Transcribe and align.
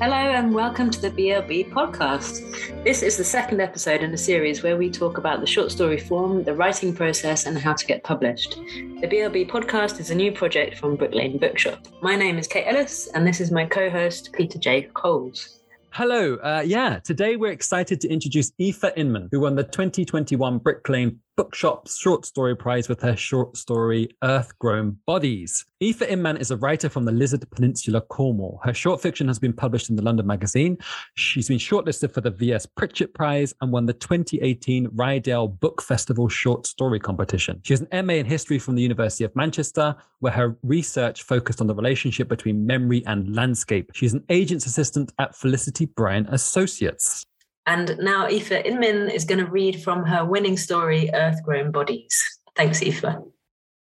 Hello 0.00 0.16
and 0.16 0.54
welcome 0.54 0.88
to 0.88 0.98
the 0.98 1.10
BLB 1.10 1.70
podcast. 1.72 2.84
This 2.84 3.02
is 3.02 3.18
the 3.18 3.22
second 3.22 3.60
episode 3.60 4.00
in 4.00 4.14
a 4.14 4.16
series 4.16 4.62
where 4.62 4.78
we 4.78 4.88
talk 4.88 5.18
about 5.18 5.40
the 5.40 5.46
short 5.46 5.70
story 5.70 5.98
form, 5.98 6.42
the 6.42 6.54
writing 6.54 6.94
process, 6.94 7.44
and 7.44 7.58
how 7.58 7.74
to 7.74 7.84
get 7.84 8.02
published. 8.02 8.52
The 8.52 9.06
BLB 9.06 9.50
podcast 9.50 10.00
is 10.00 10.08
a 10.08 10.14
new 10.14 10.32
project 10.32 10.78
from 10.78 10.96
Brick 10.96 11.12
Lane 11.12 11.36
Bookshop. 11.36 11.86
My 12.00 12.16
name 12.16 12.38
is 12.38 12.46
Kate 12.46 12.66
Ellis, 12.66 13.08
and 13.08 13.26
this 13.26 13.42
is 13.42 13.50
my 13.50 13.66
co 13.66 13.90
host, 13.90 14.32
Peter 14.32 14.58
J. 14.58 14.88
Coles. 14.94 15.60
Hello. 15.90 16.36
Uh, 16.36 16.62
yeah, 16.64 17.00
today 17.00 17.36
we're 17.36 17.52
excited 17.52 18.00
to 18.00 18.08
introduce 18.08 18.52
Aoife 18.58 18.96
Inman, 18.96 19.28
who 19.30 19.40
won 19.40 19.54
the 19.54 19.64
2021 19.64 20.58
Brick 20.58 20.88
Lane 20.88 21.18
Bookshop's 21.40 21.96
Short 21.96 22.26
Story 22.26 22.54
Prize 22.54 22.86
with 22.86 23.00
her 23.00 23.16
short 23.16 23.56
story 23.56 24.10
Earth 24.22 24.58
Grown 24.58 24.98
Bodies. 25.06 25.64
Aoife 25.82 26.02
Inman 26.02 26.36
is 26.36 26.50
a 26.50 26.56
writer 26.58 26.90
from 26.90 27.06
the 27.06 27.12
Lizard 27.12 27.50
Peninsula, 27.50 28.02
Cornwall. 28.02 28.60
Her 28.62 28.74
short 28.74 29.00
fiction 29.00 29.26
has 29.26 29.38
been 29.38 29.54
published 29.54 29.88
in 29.88 29.96
the 29.96 30.02
London 30.02 30.26
Magazine. 30.26 30.76
She's 31.14 31.48
been 31.48 31.56
shortlisted 31.56 32.12
for 32.12 32.20
the 32.20 32.30
V.S. 32.30 32.66
Pritchett 32.66 33.14
Prize 33.14 33.54
and 33.62 33.72
won 33.72 33.86
the 33.86 33.94
2018 33.94 34.88
Ryedale 34.88 35.58
Book 35.60 35.80
Festival 35.80 36.28
Short 36.28 36.66
Story 36.66 37.00
Competition. 37.00 37.58
She 37.64 37.72
has 37.72 37.86
an 37.90 38.06
MA 38.06 38.12
in 38.12 38.26
History 38.26 38.58
from 38.58 38.74
the 38.74 38.82
University 38.82 39.24
of 39.24 39.34
Manchester, 39.34 39.96
where 40.18 40.34
her 40.34 40.58
research 40.62 41.22
focused 41.22 41.62
on 41.62 41.68
the 41.68 41.74
relationship 41.74 42.28
between 42.28 42.66
memory 42.66 43.02
and 43.06 43.34
landscape. 43.34 43.92
She's 43.94 44.12
an 44.12 44.24
agent's 44.28 44.66
assistant 44.66 45.14
at 45.18 45.34
Felicity 45.34 45.86
Bryan 45.86 46.26
Associates. 46.26 47.24
And 47.66 47.96
now 47.98 48.26
Aoife 48.26 48.52
Inman 48.52 49.10
is 49.10 49.24
going 49.24 49.44
to 49.44 49.50
read 49.50 49.82
from 49.82 50.04
her 50.04 50.24
winning 50.24 50.56
story, 50.56 51.10
Earth 51.12 51.42
Grown 51.44 51.70
Bodies. 51.70 52.40
Thanks, 52.56 52.82
Aoife. 52.82 53.16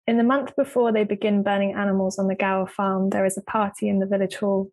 In 0.05 0.17
the 0.17 0.23
month 0.23 0.55
before 0.57 0.91
they 0.91 1.05
begin 1.05 1.43
burning 1.43 1.73
animals 1.73 2.19
on 2.19 2.27
the 2.27 2.35
Gower 2.35 2.67
farm, 2.67 3.09
there 3.09 3.25
is 3.25 3.37
a 3.37 3.41
party 3.41 3.87
in 3.87 3.99
the 3.99 4.05
village 4.05 4.35
hall. 4.35 4.69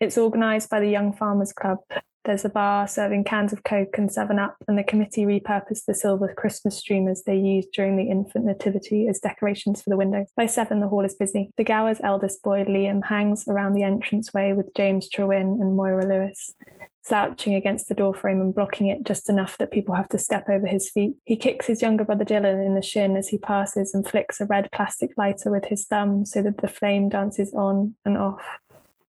It's 0.00 0.16
organised 0.16 0.70
by 0.70 0.80
the 0.80 0.88
Young 0.88 1.12
Farmers 1.12 1.52
Club. 1.52 1.78
There's 2.24 2.44
a 2.44 2.50
bar 2.50 2.88
serving 2.88 3.24
cans 3.24 3.52
of 3.52 3.62
Coke 3.62 3.96
and 3.98 4.10
7 4.10 4.38
Up, 4.38 4.56
and 4.66 4.78
the 4.78 4.84
committee 4.84 5.24
repurposed 5.24 5.84
the 5.86 5.94
silver 5.94 6.32
Christmas 6.34 6.78
streamers 6.78 7.22
they 7.24 7.36
used 7.36 7.72
during 7.72 7.96
the 7.96 8.10
infant 8.10 8.46
nativity 8.46 9.06
as 9.06 9.20
decorations 9.20 9.82
for 9.82 9.90
the 9.90 9.96
windows. 9.96 10.28
By 10.36 10.46
seven, 10.46 10.80
the 10.80 10.88
hall 10.88 11.04
is 11.04 11.14
busy. 11.14 11.50
The 11.56 11.64
Gower's 11.64 12.00
eldest 12.02 12.42
boy, 12.42 12.64
Liam, 12.64 13.04
hangs 13.04 13.46
around 13.48 13.74
the 13.74 13.82
entranceway 13.82 14.54
with 14.54 14.74
James 14.74 15.08
Trewin 15.08 15.60
and 15.60 15.76
Moira 15.76 16.06
Lewis 16.06 16.54
slouching 17.02 17.54
against 17.54 17.88
the 17.88 17.94
doorframe 17.94 18.40
and 18.40 18.54
blocking 18.54 18.88
it 18.88 19.04
just 19.04 19.28
enough 19.28 19.56
that 19.58 19.70
people 19.70 19.94
have 19.94 20.08
to 20.10 20.18
step 20.18 20.48
over 20.48 20.66
his 20.66 20.90
feet. 20.90 21.14
He 21.24 21.36
kicks 21.36 21.66
his 21.66 21.82
younger 21.82 22.04
brother 22.04 22.24
Dylan 22.24 22.64
in 22.64 22.74
the 22.74 22.82
shin 22.82 23.16
as 23.16 23.28
he 23.28 23.38
passes 23.38 23.94
and 23.94 24.06
flicks 24.06 24.40
a 24.40 24.46
red 24.46 24.68
plastic 24.72 25.10
lighter 25.16 25.50
with 25.50 25.66
his 25.66 25.86
thumb 25.86 26.26
so 26.26 26.42
that 26.42 26.58
the 26.58 26.68
flame 26.68 27.08
dances 27.08 27.54
on 27.54 27.94
and 28.04 28.18
off. 28.18 28.58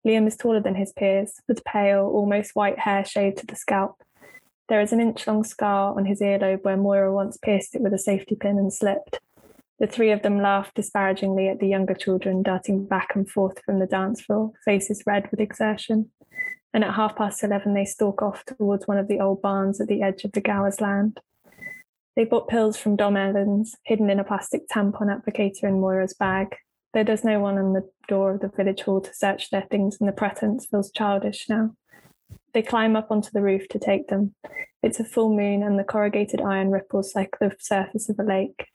Liam 0.07 0.27
is 0.27 0.37
taller 0.37 0.61
than 0.61 0.77
his 0.77 0.92
peers, 0.92 1.41
with 1.48 1.64
pale, 1.64 2.07
almost 2.07 2.55
white 2.55 2.79
hair 2.79 3.05
shaved 3.05 3.39
to 3.39 3.47
the 3.47 3.57
scalp. 3.57 4.01
There 4.69 4.81
is 4.81 4.92
an 4.92 5.01
inch 5.01 5.27
long 5.27 5.45
scar 5.45 5.97
on 5.97 6.07
his 6.07 6.20
earlobe 6.20 6.64
where 6.64 6.77
Moira 6.77 7.12
once 7.12 7.37
pierced 7.37 7.75
it 7.75 7.83
with 7.83 7.92
a 7.92 7.98
safety 7.98 8.37
pin 8.37 8.59
and 8.59 8.73
slipped. 8.73 9.20
The 9.78 9.86
three 9.86 10.10
of 10.10 10.22
them 10.22 10.41
laugh 10.41 10.72
disparagingly 10.74 11.48
at 11.48 11.60
the 11.60 11.69
younger 11.69 11.94
children 11.94 12.42
darting 12.42 12.86
back 12.86 13.10
and 13.14 13.28
forth 13.28 13.62
from 13.64 13.78
the 13.78 13.86
dance 13.86 14.22
floor, 14.22 14.52
faces 14.64 15.02
red 15.06 15.30
with 15.30 15.41
exertion 15.41 16.10
and 16.77 16.84
at 16.84 16.92
half 16.92 17.16
past 17.16 17.42
11 17.42 17.72
they 17.72 17.86
stalk 17.86 18.20
off 18.20 18.44
towards 18.44 18.86
one 18.86 18.98
of 18.98 19.08
the 19.08 19.18
old 19.18 19.41
barns 19.41 19.80
at 19.80 19.88
the 19.88 20.02
edge 20.02 20.24
of 20.24 20.33
the 20.33 20.42
Gowers 20.42 20.78
land. 20.78 21.18
They 22.14 22.24
bought 22.24 22.48
pills 22.48 22.77
from 22.77 22.96
Dom 22.96 23.16
Evans, 23.16 23.74
hidden 23.86 24.10
in 24.10 24.20
a 24.20 24.24
plastic 24.24 24.68
tampon 24.68 25.08
applicator 25.08 25.64
in 25.64 25.80
Moira's 25.80 26.12
bag. 26.12 26.55
Though 26.92 27.02
there's 27.02 27.24
no 27.24 27.40
one 27.40 27.56
on 27.56 27.72
the 27.72 27.88
door 28.08 28.34
of 28.34 28.40
the 28.40 28.48
village 28.48 28.83
hall 28.83 29.00
to 29.00 29.14
search 29.14 29.48
their 29.48 29.66
things, 29.70 29.96
and 29.98 30.06
the 30.06 30.12
pretense 30.12 30.67
feels 30.67 30.90
childish 30.90 31.46
now. 31.48 31.70
They 32.52 32.61
climb 32.61 32.95
up 32.95 33.11
onto 33.11 33.30
the 33.33 33.42
roof 33.42 33.68
to 33.68 33.78
take 33.78 34.08
them. 34.08 34.34
It's 34.83 35.01
a 35.01 35.05
full 35.05 35.34
moon, 35.34 35.62
and 35.62 35.78
the 35.78 35.84
corrugated 35.84 36.42
iron 36.42 36.70
ripples 36.70 37.14
like 37.14 37.39
the 37.40 37.56
surface 37.58 38.11
of 38.11 38.18
a 38.18 38.22
lake. 38.22 38.67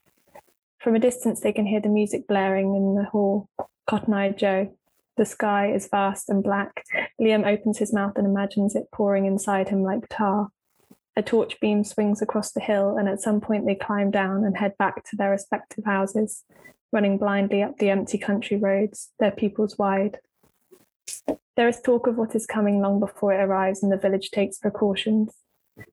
From 0.81 0.95
a 0.95 0.99
distance, 0.99 1.41
they 1.41 1.53
can 1.53 1.67
hear 1.67 1.79
the 1.79 1.89
music 1.89 2.27
blaring 2.27 2.75
in 2.75 2.95
the 2.95 3.03
hall. 3.03 3.47
Cotton 3.85 4.15
Eye 4.15 4.31
Joe, 4.31 4.75
the 5.15 5.25
sky 5.25 5.71
is 5.71 5.87
vast 5.87 6.27
and 6.27 6.43
black. 6.43 6.83
Liam 7.21 7.45
opens 7.45 7.77
his 7.77 7.93
mouth 7.93 8.13
and 8.15 8.25
imagines 8.25 8.75
it 8.75 8.91
pouring 8.91 9.27
inside 9.27 9.69
him 9.69 9.83
like 9.83 10.09
tar. 10.09 10.49
A 11.15 11.21
torch 11.21 11.59
beam 11.59 11.83
swings 11.83 12.21
across 12.21 12.51
the 12.51 12.61
hill, 12.61 12.97
and 12.97 13.07
at 13.07 13.21
some 13.21 13.41
point 13.41 13.67
they 13.67 13.75
climb 13.75 14.09
down 14.09 14.43
and 14.43 14.57
head 14.57 14.73
back 14.79 15.03
to 15.09 15.15
their 15.15 15.29
respective 15.29 15.85
houses, 15.85 16.45
running 16.91 17.19
blindly 17.19 17.61
up 17.61 17.77
the 17.77 17.91
empty 17.91 18.17
country 18.17 18.57
roads, 18.57 19.11
their 19.19 19.31
pupils 19.31 19.77
wide. 19.77 20.17
There 21.57 21.67
is 21.67 21.79
talk 21.79 22.07
of 22.07 22.15
what 22.15 22.33
is 22.33 22.47
coming 22.47 22.81
long 22.81 22.99
before 22.99 23.33
it 23.33 23.43
arrives, 23.43 23.83
and 23.83 23.91
the 23.91 23.97
village 23.97 24.31
takes 24.31 24.57
precautions. 24.57 25.31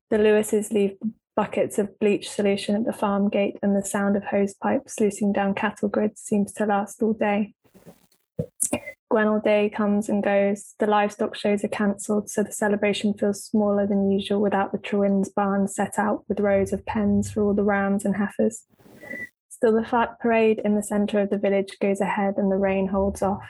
The 0.09 0.17
Lewises 0.17 0.71
leave 0.71 0.97
buckets 1.39 1.79
of 1.79 1.97
bleach 1.99 2.29
solution 2.29 2.75
at 2.75 2.83
the 2.83 2.91
farm 2.91 3.29
gate, 3.29 3.57
and 3.63 3.73
the 3.73 3.81
sound 3.81 4.17
of 4.17 4.25
hose 4.25 4.53
pipes 4.55 4.95
sluicing 4.95 5.31
down 5.31 5.53
cattle 5.53 5.87
grids 5.87 6.19
seems 6.19 6.51
to 6.51 6.65
last 6.65 7.01
all 7.01 7.13
day. 7.13 7.53
Gwenel 9.09 9.41
Day 9.41 9.69
comes 9.69 10.09
and 10.09 10.21
goes. 10.21 10.75
The 10.79 10.85
livestock 10.85 11.37
shows 11.37 11.63
are 11.63 11.69
cancelled, 11.69 12.29
so 12.29 12.43
the 12.43 12.51
celebration 12.51 13.13
feels 13.13 13.41
smaller 13.41 13.87
than 13.87 14.11
usual 14.11 14.41
without 14.41 14.73
the 14.73 14.79
Trewins 14.79 15.29
barn 15.29 15.69
set 15.69 15.97
out 15.97 16.25
with 16.27 16.41
rows 16.41 16.73
of 16.73 16.85
pens 16.85 17.31
for 17.31 17.41
all 17.41 17.53
the 17.53 17.63
rams 17.63 18.03
and 18.03 18.17
heifers. 18.17 18.65
Still, 19.47 19.71
the 19.71 19.87
flat 19.87 20.19
parade 20.19 20.59
in 20.65 20.75
the 20.75 20.83
centre 20.83 21.21
of 21.21 21.29
the 21.29 21.37
village 21.37 21.77
goes 21.79 22.01
ahead 22.01 22.33
and 22.35 22.51
the 22.51 22.57
rain 22.57 22.89
holds 22.89 23.21
off. 23.21 23.47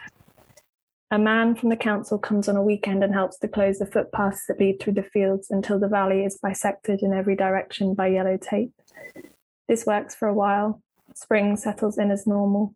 A 1.11 1.17
man 1.17 1.55
from 1.55 1.69
the 1.69 1.75
council 1.75 2.19
comes 2.19 2.47
on 2.47 2.55
a 2.55 2.61
weekend 2.61 3.03
and 3.03 3.13
helps 3.13 3.39
to 3.39 3.47
close 3.47 3.79
the 3.79 3.87
footpaths 3.87 4.45
that 4.47 4.59
lead 4.59 4.79
through 4.79 4.93
the 4.93 5.01
fields 5.01 5.49
until 5.49 5.79
the 5.79 5.87
valley 5.87 6.23
is 6.23 6.37
bisected 6.37 7.01
in 7.01 7.13
every 7.13 7.35
direction 7.35 7.95
by 7.95 8.07
yellow 8.07 8.37
tape. 8.37 8.71
This 9.67 9.87
works 9.87 10.13
for 10.13 10.27
a 10.27 10.33
while. 10.33 10.83
Spring 11.15 11.57
settles 11.57 11.97
in 11.97 12.11
as 12.11 12.27
normal. 12.27 12.75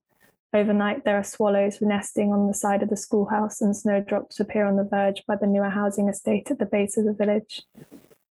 Overnight, 0.51 1.05
there 1.05 1.17
are 1.17 1.23
swallows 1.23 1.79
nesting 1.79 2.31
on 2.31 2.47
the 2.47 2.53
side 2.55 2.81
of 2.81 2.89
the 2.89 2.97
schoolhouse, 2.97 3.61
and 3.61 3.75
snowdrops 3.75 4.39
appear 4.39 4.65
on 4.65 4.77
the 4.77 4.83
verge 4.83 5.23
by 5.27 5.35
the 5.35 5.47
newer 5.47 5.69
housing 5.69 6.09
estate 6.09 6.49
at 6.49 6.57
the 6.57 6.65
base 6.65 6.97
of 6.97 7.05
the 7.05 7.13
village. 7.13 7.63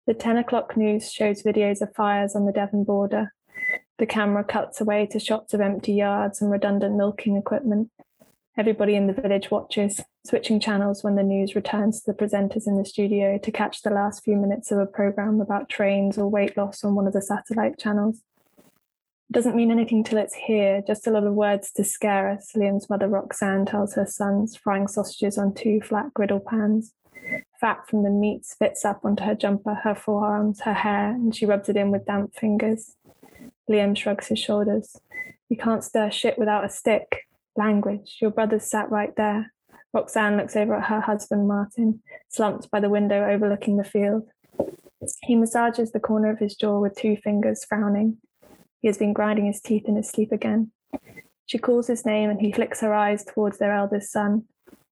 The 0.07 0.13
10 0.13 0.37
o'clock 0.37 0.75
news 0.75 1.11
shows 1.11 1.43
videos 1.43 1.81
of 1.81 1.95
fires 1.95 2.35
on 2.35 2.45
the 2.45 2.51
Devon 2.51 2.83
border. 2.83 3.33
The 3.97 4.05
camera 4.05 4.43
cuts 4.43 4.81
away 4.81 5.07
to 5.07 5.19
shots 5.19 5.53
of 5.53 5.61
empty 5.61 5.93
yards 5.93 6.41
and 6.41 6.51
redundant 6.51 6.95
milking 6.95 7.37
equipment. 7.37 7.91
Everybody 8.57 8.95
in 8.95 9.07
the 9.07 9.13
village 9.13 9.51
watches, 9.51 10.01
switching 10.25 10.59
channels 10.59 11.03
when 11.03 11.15
the 11.15 11.23
news 11.23 11.55
returns 11.55 12.01
to 12.01 12.11
the 12.11 12.17
presenters 12.17 12.67
in 12.67 12.77
the 12.77 12.85
studio 12.85 13.37
to 13.37 13.51
catch 13.51 13.81
the 13.81 13.89
last 13.89 14.23
few 14.23 14.37
minutes 14.37 14.71
of 14.71 14.79
a 14.79 14.85
program 14.85 15.41
about 15.41 15.69
trains 15.69 16.17
or 16.17 16.29
weight 16.29 16.55
loss 16.55 16.83
on 16.83 16.95
one 16.95 17.07
of 17.07 17.13
the 17.13 17.21
satellite 17.21 17.77
channels 17.77 18.21
doesn't 19.31 19.55
mean 19.55 19.71
anything 19.71 20.03
till 20.03 20.19
it's 20.19 20.33
here, 20.33 20.83
just 20.85 21.07
a 21.07 21.11
lot 21.11 21.25
of 21.25 21.33
words 21.33 21.71
to 21.73 21.83
scare 21.83 22.29
us, 22.29 22.51
Liam's 22.55 22.89
mother 22.89 23.07
Roxanne 23.07 23.65
tells 23.65 23.95
her 23.95 24.05
sons, 24.05 24.55
frying 24.55 24.87
sausages 24.87 25.37
on 25.37 25.53
two 25.53 25.81
flat 25.81 26.13
griddle 26.13 26.39
pans. 26.39 26.93
Fat 27.59 27.87
from 27.87 28.03
the 28.03 28.09
meat 28.09 28.45
spits 28.45 28.85
up 28.85 29.03
onto 29.03 29.23
her 29.23 29.33
jumper, 29.33 29.73
her 29.73 29.95
forearms, 29.95 30.61
her 30.61 30.73
hair, 30.73 31.09
and 31.09 31.35
she 31.35 31.45
rubs 31.45 31.69
it 31.69 31.75
in 31.75 31.89
with 31.89 32.05
damp 32.05 32.35
fingers. 32.35 32.95
Liam 33.69 33.97
shrugs 33.97 34.27
his 34.27 34.39
shoulders. 34.39 34.95
You 35.49 35.57
can't 35.57 35.83
stir 35.83 36.11
shit 36.11 36.37
without 36.37 36.63
a 36.63 36.69
stick. 36.69 37.27
Language. 37.55 38.17
Your 38.21 38.31
brother's 38.31 38.69
sat 38.69 38.89
right 38.91 39.15
there. 39.15 39.53
Roxanne 39.93 40.35
looks 40.35 40.55
over 40.55 40.75
at 40.75 40.85
her 40.85 41.01
husband, 41.01 41.47
Martin, 41.47 42.01
slumped 42.27 42.69
by 42.69 42.81
the 42.81 42.89
window 42.89 43.29
overlooking 43.29 43.77
the 43.77 43.83
field. 43.83 44.27
He 45.23 45.35
massages 45.35 45.91
the 45.91 45.99
corner 45.99 46.29
of 46.29 46.39
his 46.39 46.55
jaw 46.55 46.79
with 46.79 46.95
two 46.95 47.15
fingers, 47.17 47.63
frowning. 47.63 48.17
He 48.81 48.87
has 48.87 48.97
been 48.97 49.13
grinding 49.13 49.45
his 49.45 49.61
teeth 49.61 49.85
in 49.87 49.95
his 49.95 50.09
sleep 50.09 50.31
again. 50.31 50.71
She 51.45 51.57
calls 51.57 51.87
his 51.87 52.05
name 52.05 52.29
and 52.29 52.41
he 52.41 52.51
flicks 52.51 52.81
her 52.81 52.93
eyes 52.93 53.23
towards 53.23 53.57
their 53.57 53.73
eldest 53.73 54.11
son. 54.11 54.45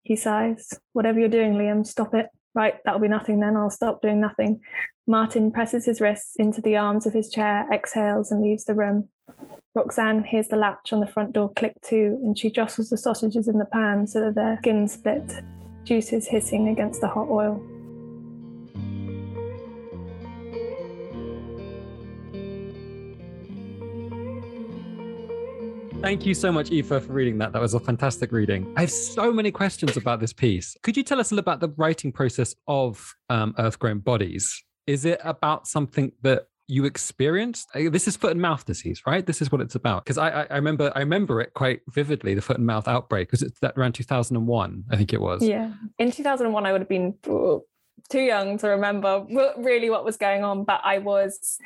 He 0.04 0.16
sighs. 0.16 0.80
Whatever 0.94 1.20
you're 1.20 1.30
doing, 1.30 1.54
Liam, 1.54 1.86
stop 1.86 2.14
it. 2.14 2.28
Right, 2.56 2.76
that'll 2.86 3.00
be 3.00 3.08
nothing 3.08 3.40
then. 3.40 3.58
I'll 3.58 3.70
stop 3.70 4.02
doing 4.02 4.22
nothing. 4.22 4.62
Martin 5.08 5.52
presses 5.52 5.86
his 5.86 6.00
wrists 6.00 6.36
into 6.38 6.62
the 6.62 6.78
arms 6.78 7.06
of 7.06 7.14
his 7.14 7.30
chair, 7.30 7.68
exhales, 7.74 8.32
and 8.32 8.42
leaves 8.42 8.66
the 8.66 8.76
room. 8.76 9.10
Roxanne 9.75 10.24
hears 10.24 10.50
the 10.50 10.56
latch 10.56 10.94
on 10.94 11.00
the 11.00 11.08
front 11.08 11.34
door 11.34 11.52
click 11.54 11.74
too, 11.81 12.20
and 12.24 12.38
she 12.38 12.52
jostles 12.52 12.90
the 12.90 12.98
sausages 12.98 13.48
in 13.48 13.58
the 13.58 13.66
pan 13.66 14.06
so 14.06 14.22
that 14.22 14.36
their 14.36 14.58
skin 14.60 14.88
split, 14.88 15.44
juices 15.84 16.28
hissing 16.28 16.68
against 16.68 17.02
the 17.02 17.08
hot 17.08 17.28
oil. 17.30 17.62
Thank 26.04 26.25
you 26.25 26.34
so 26.34 26.52
much, 26.52 26.70
Aoife, 26.70 27.06
for 27.06 27.14
reading 27.14 27.38
that. 27.38 27.54
That 27.54 27.62
was 27.62 27.74
a 27.75 27.80
fantastic 27.80 28.34
reading. 28.34 28.74
I 28.75 28.81
have 28.81 28.92
so 28.92 29.31
many 29.31 29.52
questions 29.52 29.96
about 29.96 30.20
this 30.20 30.34
piece. 30.34 30.75
Could 30.84 30.98
you 30.98 31.04
tell 31.04 31.18
us 31.18 31.31
a 31.31 31.36
little 31.36 31.50
about 31.50 31.62
the 31.62 31.74
writing 31.78 32.12
process 32.12 32.54
of 32.68 33.16
um, 33.30 33.56
Earth 33.58 33.80
Grown 33.80 34.00
Bodies? 34.00 34.62
Is 34.86 35.06
it 35.06 35.22
about 35.24 35.66
something 35.66 36.12
that 36.22 36.48
you 36.68 36.86
experienced 36.86 37.68
this 37.74 38.07
is 38.07 38.15
foot 38.15 38.31
and 38.31 38.42
mouth 38.42 38.65
disease 38.65 39.01
right? 39.06 39.25
This 39.25 39.42
is 39.42 39.51
what 39.51 39.62
it's 39.62 39.75
about. 39.75 40.06
Because 40.06 40.18
I, 40.18 40.30
I, 40.30 40.48
I 40.51 40.56
remember 40.56 40.92
i 40.95 41.00
remember 41.00 41.42
it 41.42 41.54
quite 41.54 41.81
vividly 41.89 42.33
the 42.33 42.42
foot 42.42 42.57
and 42.57 42.65
mouth 42.65 42.88
outbreak 42.88 43.27
because 43.27 43.42
it's 43.42 43.60
that 43.60 43.74
around 43.77 43.94
2001 43.94 44.83
i 44.92 44.95
think 44.95 45.13
it 45.13 45.21
was. 45.21 45.44
Yeah. 45.44 45.71
In 46.00 46.12
2001 46.12 46.65
i 46.65 46.71
would 46.71 46.81
have 46.81 46.89
been 46.89 47.15
too 47.24 48.19
young 48.19 48.57
to 48.57 48.68
remember 48.68 49.25
really 49.57 49.89
what 49.89 50.04
was 50.04 50.18
going 50.18 50.44
on 50.44 50.65
but 50.65 50.81
i 50.83 50.98
was 50.98 51.57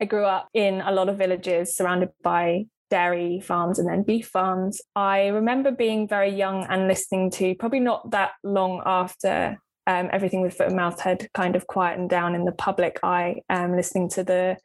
i 0.00 0.04
grew 0.04 0.24
up 0.24 0.48
in 0.54 0.80
a 0.80 0.90
lot 0.90 1.08
of 1.08 1.18
villages 1.18 1.76
surrounded 1.76 2.08
by 2.22 2.64
dairy 2.92 3.40
farms 3.40 3.78
and 3.78 3.88
then 3.88 4.02
beef 4.02 4.28
farms. 4.28 4.82
I 4.94 5.28
remember 5.28 5.70
being 5.70 6.06
very 6.06 6.28
young 6.28 6.66
and 6.68 6.88
listening 6.88 7.30
to 7.30 7.54
probably 7.54 7.80
not 7.80 8.10
that 8.10 8.32
long 8.44 8.82
after 8.84 9.58
um, 9.86 10.08
everything 10.12 10.40
with 10.42 10.54
foot 10.54 10.68
and 10.68 10.76
mouth 10.76 11.00
had 11.00 11.28
kind 11.34 11.56
of 11.56 11.66
quietened 11.66 12.10
down 12.10 12.34
in 12.34 12.44
the 12.44 12.52
public 12.52 12.98
eye, 13.02 13.42
um, 13.48 13.76
listening 13.76 14.08
to 14.10 14.24
the 14.24 14.56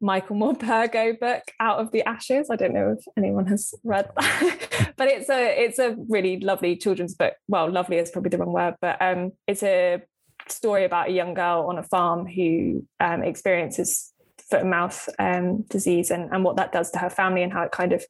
Michael 0.00 0.36
Morpurgo 0.36 1.18
book 1.18 1.42
Out 1.60 1.78
of 1.78 1.92
the 1.92 2.02
Ashes. 2.02 2.48
I 2.50 2.56
don't 2.56 2.74
know 2.74 2.96
if 2.98 3.04
anyone 3.16 3.46
has 3.46 3.72
read 3.84 4.10
that, 4.16 4.92
but 4.96 5.08
it's 5.08 5.30
a 5.30 5.62
it's 5.62 5.78
a 5.78 5.96
really 6.08 6.40
lovely 6.40 6.76
children's 6.76 7.14
book. 7.14 7.34
Well, 7.48 7.70
lovely 7.70 7.98
is 7.98 8.10
probably 8.10 8.30
the 8.30 8.38
wrong 8.38 8.52
word, 8.52 8.74
but 8.80 9.00
um, 9.00 9.32
it's 9.46 9.62
a 9.62 10.02
story 10.48 10.84
about 10.84 11.08
a 11.08 11.12
young 11.12 11.34
girl 11.34 11.66
on 11.68 11.78
a 11.78 11.84
farm 11.84 12.26
who 12.26 12.84
um, 12.98 13.22
experiences 13.22 14.12
foot 14.50 14.62
and 14.62 14.70
mouth 14.70 15.08
um, 15.18 15.62
disease 15.62 16.10
and, 16.10 16.30
and 16.32 16.44
what 16.44 16.56
that 16.56 16.72
does 16.72 16.90
to 16.90 16.98
her 16.98 17.10
family 17.10 17.42
and 17.42 17.52
how 17.52 17.62
it 17.62 17.72
kind 17.72 17.92
of 17.92 18.04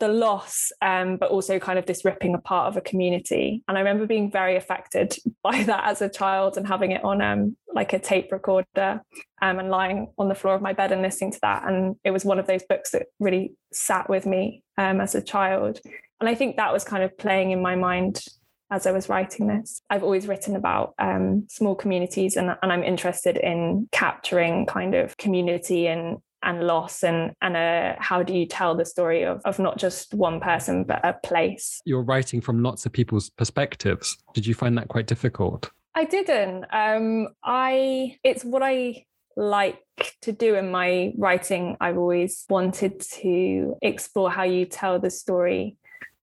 the 0.00 0.08
loss, 0.08 0.70
um, 0.80 1.16
but 1.16 1.30
also 1.30 1.58
kind 1.58 1.78
of 1.78 1.86
this 1.86 2.04
ripping 2.04 2.34
apart 2.34 2.68
of 2.68 2.76
a 2.76 2.80
community. 2.80 3.62
And 3.66 3.76
I 3.76 3.80
remember 3.80 4.06
being 4.06 4.30
very 4.30 4.56
affected 4.56 5.16
by 5.42 5.62
that 5.64 5.84
as 5.84 6.02
a 6.02 6.08
child 6.08 6.56
and 6.56 6.66
having 6.66 6.92
it 6.92 7.04
on 7.04 7.20
um, 7.20 7.56
like 7.72 7.92
a 7.92 7.98
tape 7.98 8.30
recorder 8.32 9.02
um, 9.42 9.58
and 9.58 9.70
lying 9.70 10.12
on 10.18 10.28
the 10.28 10.34
floor 10.34 10.54
of 10.54 10.62
my 10.62 10.72
bed 10.72 10.92
and 10.92 11.02
listening 11.02 11.32
to 11.32 11.40
that. 11.42 11.64
And 11.66 11.96
it 12.04 12.10
was 12.10 12.24
one 12.24 12.38
of 12.38 12.46
those 12.46 12.62
books 12.68 12.90
that 12.90 13.06
really 13.18 13.54
sat 13.72 14.08
with 14.08 14.26
me 14.26 14.62
um, 14.76 15.00
as 15.00 15.14
a 15.14 15.22
child. 15.22 15.80
And 16.20 16.28
I 16.28 16.34
think 16.34 16.56
that 16.56 16.72
was 16.72 16.84
kind 16.84 17.02
of 17.02 17.16
playing 17.18 17.50
in 17.50 17.62
my 17.62 17.76
mind 17.76 18.24
as 18.70 18.86
I 18.86 18.92
was 18.92 19.08
writing 19.08 19.46
this. 19.46 19.80
I've 19.88 20.02
always 20.02 20.28
written 20.28 20.54
about 20.54 20.94
um, 20.98 21.46
small 21.48 21.74
communities 21.74 22.36
and, 22.36 22.54
and 22.62 22.72
I'm 22.72 22.84
interested 22.84 23.36
in 23.36 23.88
capturing 23.92 24.66
kind 24.66 24.94
of 24.94 25.16
community 25.16 25.86
and 25.86 26.18
and 26.42 26.66
loss 26.66 27.02
and 27.02 27.32
and 27.42 27.56
a, 27.56 27.96
how 27.98 28.22
do 28.22 28.32
you 28.32 28.46
tell 28.46 28.74
the 28.74 28.84
story 28.84 29.24
of, 29.24 29.40
of 29.44 29.58
not 29.58 29.78
just 29.78 30.14
one 30.14 30.40
person 30.40 30.84
but 30.84 31.04
a 31.04 31.14
place? 31.24 31.80
You're 31.84 32.02
writing 32.02 32.40
from 32.40 32.62
lots 32.62 32.86
of 32.86 32.92
people's 32.92 33.30
perspectives 33.30 34.18
did 34.34 34.46
you 34.46 34.54
find 34.54 34.76
that 34.78 34.88
quite 34.88 35.06
difficult? 35.06 35.70
I 35.94 36.04
didn't. 36.04 36.64
Um 36.72 37.28
i 37.42 38.16
it's 38.22 38.44
what 38.44 38.62
i 38.62 39.04
like 39.36 39.82
to 40.22 40.32
do 40.32 40.54
in 40.56 40.70
my 40.70 41.12
writing. 41.16 41.76
I've 41.80 41.98
always 41.98 42.44
wanted 42.48 43.00
to 43.20 43.76
explore 43.82 44.30
how 44.30 44.44
you 44.44 44.64
tell 44.64 44.98
the 44.98 45.10
story 45.10 45.76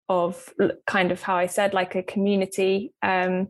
of 0.08 0.52
kind 0.86 1.10
of 1.12 1.22
how 1.22 1.36
i 1.36 1.46
said 1.46 1.74
like 1.74 1.94
a 1.94 2.02
community. 2.02 2.92
Um 3.02 3.48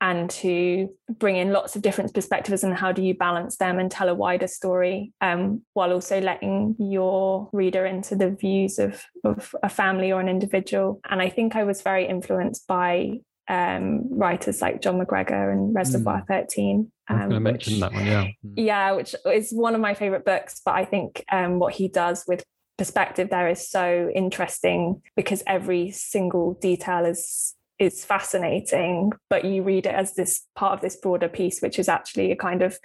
and 0.00 0.30
to 0.30 0.88
bring 1.18 1.36
in 1.36 1.52
lots 1.52 1.74
of 1.74 1.82
different 1.82 2.14
perspectives 2.14 2.62
and 2.62 2.74
how 2.74 2.92
do 2.92 3.02
you 3.02 3.14
balance 3.14 3.56
them 3.56 3.78
and 3.78 3.90
tell 3.90 4.08
a 4.08 4.14
wider 4.14 4.46
story 4.46 5.12
um, 5.20 5.62
while 5.72 5.92
also 5.92 6.20
letting 6.20 6.76
your 6.78 7.48
reader 7.52 7.84
into 7.84 8.14
the 8.14 8.30
views 8.30 8.78
of, 8.78 9.04
of 9.24 9.54
a 9.62 9.68
family 9.68 10.12
or 10.12 10.20
an 10.20 10.28
individual. 10.28 11.00
And 11.08 11.20
I 11.20 11.28
think 11.28 11.56
I 11.56 11.64
was 11.64 11.82
very 11.82 12.06
influenced 12.06 12.66
by 12.68 13.18
um, 13.48 14.16
writers 14.16 14.60
like 14.60 14.82
Jon 14.82 15.00
McGregor 15.00 15.52
and 15.52 15.74
Reservoir 15.74 16.22
mm. 16.22 16.26
13. 16.28 16.92
Um, 17.08 17.32
I 17.32 17.38
mentioned 17.38 17.82
that 17.82 17.92
one, 17.92 18.06
yeah. 18.06 18.24
Mm. 18.24 18.52
Yeah, 18.56 18.92
which 18.92 19.14
is 19.26 19.50
one 19.52 19.74
of 19.74 19.80
my 19.80 19.94
favorite 19.94 20.24
books. 20.24 20.60
But 20.64 20.74
I 20.74 20.84
think 20.84 21.24
um, 21.32 21.58
what 21.58 21.74
he 21.74 21.88
does 21.88 22.24
with 22.28 22.44
perspective 22.76 23.30
there 23.30 23.48
is 23.48 23.68
so 23.68 24.08
interesting 24.14 25.02
because 25.16 25.42
every 25.46 25.90
single 25.90 26.54
detail 26.60 27.04
is 27.04 27.54
is 27.78 28.04
fascinating, 28.04 29.12
but 29.30 29.44
you 29.44 29.62
read 29.62 29.86
it 29.86 29.94
as 29.94 30.14
this 30.14 30.44
part 30.54 30.74
of 30.74 30.80
this 30.80 30.96
broader 30.96 31.28
piece, 31.28 31.60
which 31.60 31.78
is 31.78 31.88
actually 31.88 32.32
a 32.32 32.36
kind 32.36 32.62
of 32.62 32.78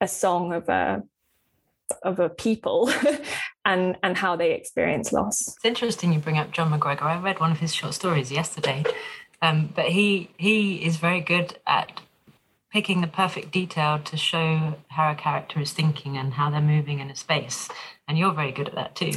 a 0.00 0.08
song 0.08 0.52
of 0.52 0.68
a 0.68 1.02
of 2.02 2.20
a 2.20 2.28
people 2.28 2.90
and 3.64 3.96
and 4.02 4.16
how 4.16 4.36
they 4.36 4.52
experience 4.52 5.12
loss. 5.12 5.48
It's 5.48 5.64
interesting 5.64 6.12
you 6.12 6.18
bring 6.18 6.38
up 6.38 6.52
Jon 6.52 6.70
McGregor. 6.70 7.02
I 7.02 7.20
read 7.20 7.40
one 7.40 7.50
of 7.50 7.58
his 7.58 7.74
short 7.74 7.94
stories 7.94 8.32
yesterday, 8.32 8.84
um, 9.42 9.72
but 9.74 9.86
he 9.86 10.30
he 10.36 10.76
is 10.84 10.96
very 10.96 11.20
good 11.20 11.58
at 11.66 12.00
picking 12.72 13.00
the 13.00 13.08
perfect 13.08 13.50
detail 13.50 13.98
to 13.98 14.16
show 14.16 14.76
how 14.88 15.10
a 15.10 15.14
character 15.16 15.60
is 15.60 15.72
thinking 15.72 16.16
and 16.16 16.34
how 16.34 16.50
they're 16.50 16.60
moving 16.60 17.00
in 17.00 17.10
a 17.10 17.16
space, 17.16 17.68
and 18.08 18.18
you're 18.18 18.32
very 18.32 18.52
good 18.52 18.68
at 18.68 18.74
that 18.74 18.94
too. 18.94 19.12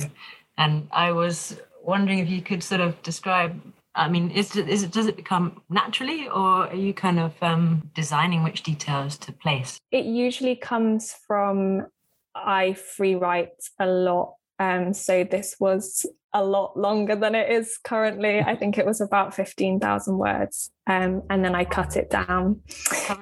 And 0.58 0.88
I 0.92 1.12
was 1.12 1.60
wondering 1.84 2.20
if 2.20 2.30
you 2.30 2.42
could 2.42 2.64
sort 2.64 2.82
of 2.82 3.02
describe 3.02 3.60
I 3.96 4.10
mean, 4.10 4.32
is 4.32 4.56
is 4.56 4.84
it 4.84 4.92
does 4.92 5.08
it 5.08 5.16
become 5.16 5.62
naturally, 5.70 6.28
or 6.28 6.68
are 6.68 6.76
you 6.76 6.94
kind 6.94 7.20
of 7.20 7.34
um, 7.42 7.92
designing 7.94 8.44
which 8.44 8.64
details 8.64 9.18
to 9.20 9.32
place? 9.32 9.80
It 9.92 10.06
usually 10.06 10.56
comes 10.56 11.14
from 11.28 11.88
I 12.34 12.74
free 12.74 13.16
write 13.16 13.52
a 13.80 13.86
lot, 13.86 14.36
um, 14.58 14.94
so 14.94 15.24
this 15.24 15.56
was 15.60 16.06
a 16.34 16.44
lot 16.44 16.76
longer 16.76 17.16
than 17.16 17.36
it 17.36 17.52
is 17.52 17.78
currently. 17.84 18.40
I 18.46 18.56
think 18.56 18.80
it 18.80 18.86
was 18.86 19.00
about 19.00 19.36
fifteen 19.36 19.80
thousand 19.80 20.18
words, 20.18 20.72
um, 20.88 21.22
and 21.30 21.46
then 21.46 21.54
I 21.54 21.64
cut 21.64 21.96
it 21.96 22.10
down. 22.10 22.62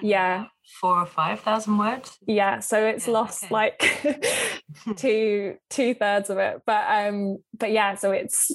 Yeah, 0.02 0.46
four 0.80 1.00
or 1.00 1.06
five 1.06 1.42
thousand 1.42 1.78
words. 1.78 2.18
Yeah, 2.26 2.60
so 2.60 2.86
it's 2.86 3.08
yeah, 3.08 3.14
lost 3.14 3.44
okay. 3.44 3.54
like 3.54 4.26
two 4.96 5.58
two 5.70 5.94
thirds 5.96 6.30
of 6.30 6.38
it, 6.38 6.62
but 6.66 6.86
um, 6.88 7.40
but 7.58 7.72
yeah, 7.72 7.96
so 7.96 8.12
it's 8.12 8.54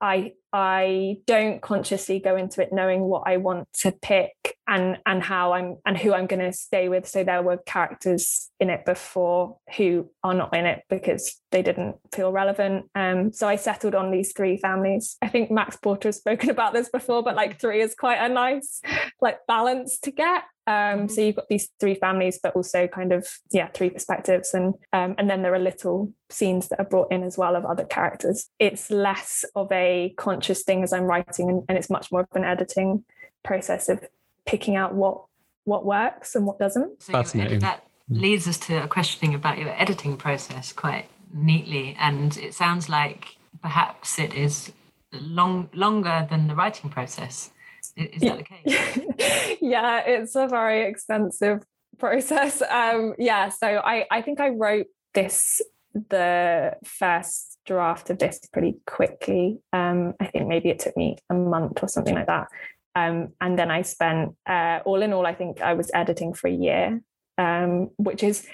I 0.00 0.32
I 0.52 1.18
don't 1.26 1.60
consciously 1.60 2.20
go 2.20 2.36
into 2.36 2.62
it 2.62 2.72
knowing 2.72 3.02
what 3.02 3.24
I 3.26 3.36
want 3.36 3.68
to 3.80 3.92
pick 3.92 4.56
and 4.66 4.98
and 5.06 5.22
how 5.22 5.52
I'm 5.52 5.76
and 5.84 5.96
who 5.96 6.12
I'm 6.12 6.26
going 6.26 6.40
to 6.40 6.52
stay 6.52 6.88
with. 6.88 7.06
So 7.06 7.24
there 7.24 7.42
were 7.42 7.58
characters 7.58 8.50
in 8.60 8.70
it 8.70 8.84
before 8.84 9.58
who 9.76 10.10
are 10.22 10.34
not 10.34 10.56
in 10.56 10.66
it 10.66 10.82
because 10.88 11.40
they 11.50 11.62
didn't 11.62 11.96
feel 12.14 12.32
relevant. 12.32 12.86
Um, 12.94 13.32
so 13.32 13.48
I 13.48 13.56
settled 13.56 13.94
on 13.94 14.10
these 14.10 14.32
three 14.32 14.58
families. 14.58 15.16
I 15.22 15.28
think 15.28 15.50
Max 15.50 15.76
Porter 15.76 16.08
has 16.08 16.16
spoken 16.16 16.50
about 16.50 16.72
this 16.72 16.88
before, 16.88 17.22
but 17.22 17.36
like 17.36 17.60
three 17.60 17.80
is 17.80 17.94
quite 17.94 18.18
a 18.18 18.28
nice 18.28 18.80
like 19.20 19.38
balance 19.46 19.98
to 20.00 20.10
get. 20.10 20.44
Um, 20.68 21.08
so 21.08 21.22
you've 21.22 21.36
got 21.36 21.48
these 21.48 21.70
three 21.80 21.94
families, 21.94 22.38
but 22.42 22.54
also 22.54 22.86
kind 22.86 23.10
of 23.10 23.26
yeah, 23.50 23.68
three 23.68 23.88
perspectives, 23.88 24.52
and 24.52 24.74
um, 24.92 25.14
and 25.16 25.30
then 25.30 25.40
there 25.40 25.54
are 25.54 25.58
little 25.58 26.12
scenes 26.28 26.68
that 26.68 26.78
are 26.78 26.84
brought 26.84 27.10
in 27.10 27.22
as 27.22 27.38
well 27.38 27.56
of 27.56 27.64
other 27.64 27.84
characters. 27.84 28.50
It's 28.58 28.90
less 28.90 29.46
of 29.56 29.72
a 29.72 30.12
conscious 30.18 30.64
thing 30.64 30.82
as 30.82 30.92
I'm 30.92 31.04
writing, 31.04 31.48
and, 31.48 31.64
and 31.70 31.78
it's 31.78 31.88
much 31.88 32.12
more 32.12 32.20
of 32.20 32.28
an 32.34 32.44
editing 32.44 33.04
process 33.42 33.88
of 33.88 34.04
picking 34.44 34.76
out 34.76 34.94
what 34.94 35.22
what 35.64 35.86
works 35.86 36.34
and 36.34 36.44
what 36.44 36.58
doesn't. 36.58 37.02
So 37.02 37.12
Fascinating. 37.12 37.60
That 37.60 37.84
leads 38.10 38.46
us 38.46 38.58
to 38.58 38.84
a 38.84 38.88
questioning 38.88 39.34
about 39.34 39.56
your 39.56 39.70
editing 39.80 40.18
process 40.18 40.74
quite 40.74 41.06
neatly, 41.32 41.96
and 41.98 42.36
it 42.36 42.52
sounds 42.52 42.90
like 42.90 43.38
perhaps 43.62 44.18
it 44.18 44.34
is 44.34 44.70
long 45.12 45.70
longer 45.72 46.26
than 46.28 46.46
the 46.46 46.54
writing 46.54 46.90
process. 46.90 47.52
Is 47.96 48.22
that 48.22 48.38
the 48.38 48.44
case? 48.44 49.58
yeah, 49.60 50.02
it's 50.06 50.34
a 50.36 50.46
very 50.46 50.88
expensive 50.88 51.62
process. 51.98 52.62
Um, 52.62 53.14
yeah, 53.18 53.48
so 53.48 53.66
I, 53.66 54.06
I 54.10 54.22
think 54.22 54.40
I 54.40 54.50
wrote 54.50 54.86
this 55.14 55.60
the 55.94 56.76
first 56.84 57.58
draft 57.66 58.10
of 58.10 58.18
this 58.18 58.40
pretty 58.52 58.76
quickly. 58.86 59.58
Um, 59.72 60.14
I 60.20 60.26
think 60.26 60.46
maybe 60.46 60.70
it 60.70 60.78
took 60.78 60.96
me 60.96 61.16
a 61.30 61.34
month 61.34 61.82
or 61.82 61.88
something 61.88 62.14
like 62.14 62.26
that. 62.26 62.48
Um, 62.94 63.32
and 63.40 63.58
then 63.58 63.70
I 63.70 63.82
spent 63.82 64.34
uh, 64.48 64.80
all 64.84 65.02
in 65.02 65.12
all, 65.12 65.26
I 65.26 65.34
think 65.34 65.60
I 65.60 65.74
was 65.74 65.90
editing 65.94 66.34
for 66.34 66.48
a 66.48 66.52
year, 66.52 67.00
um, 67.36 67.90
which 67.96 68.22
is 68.22 68.46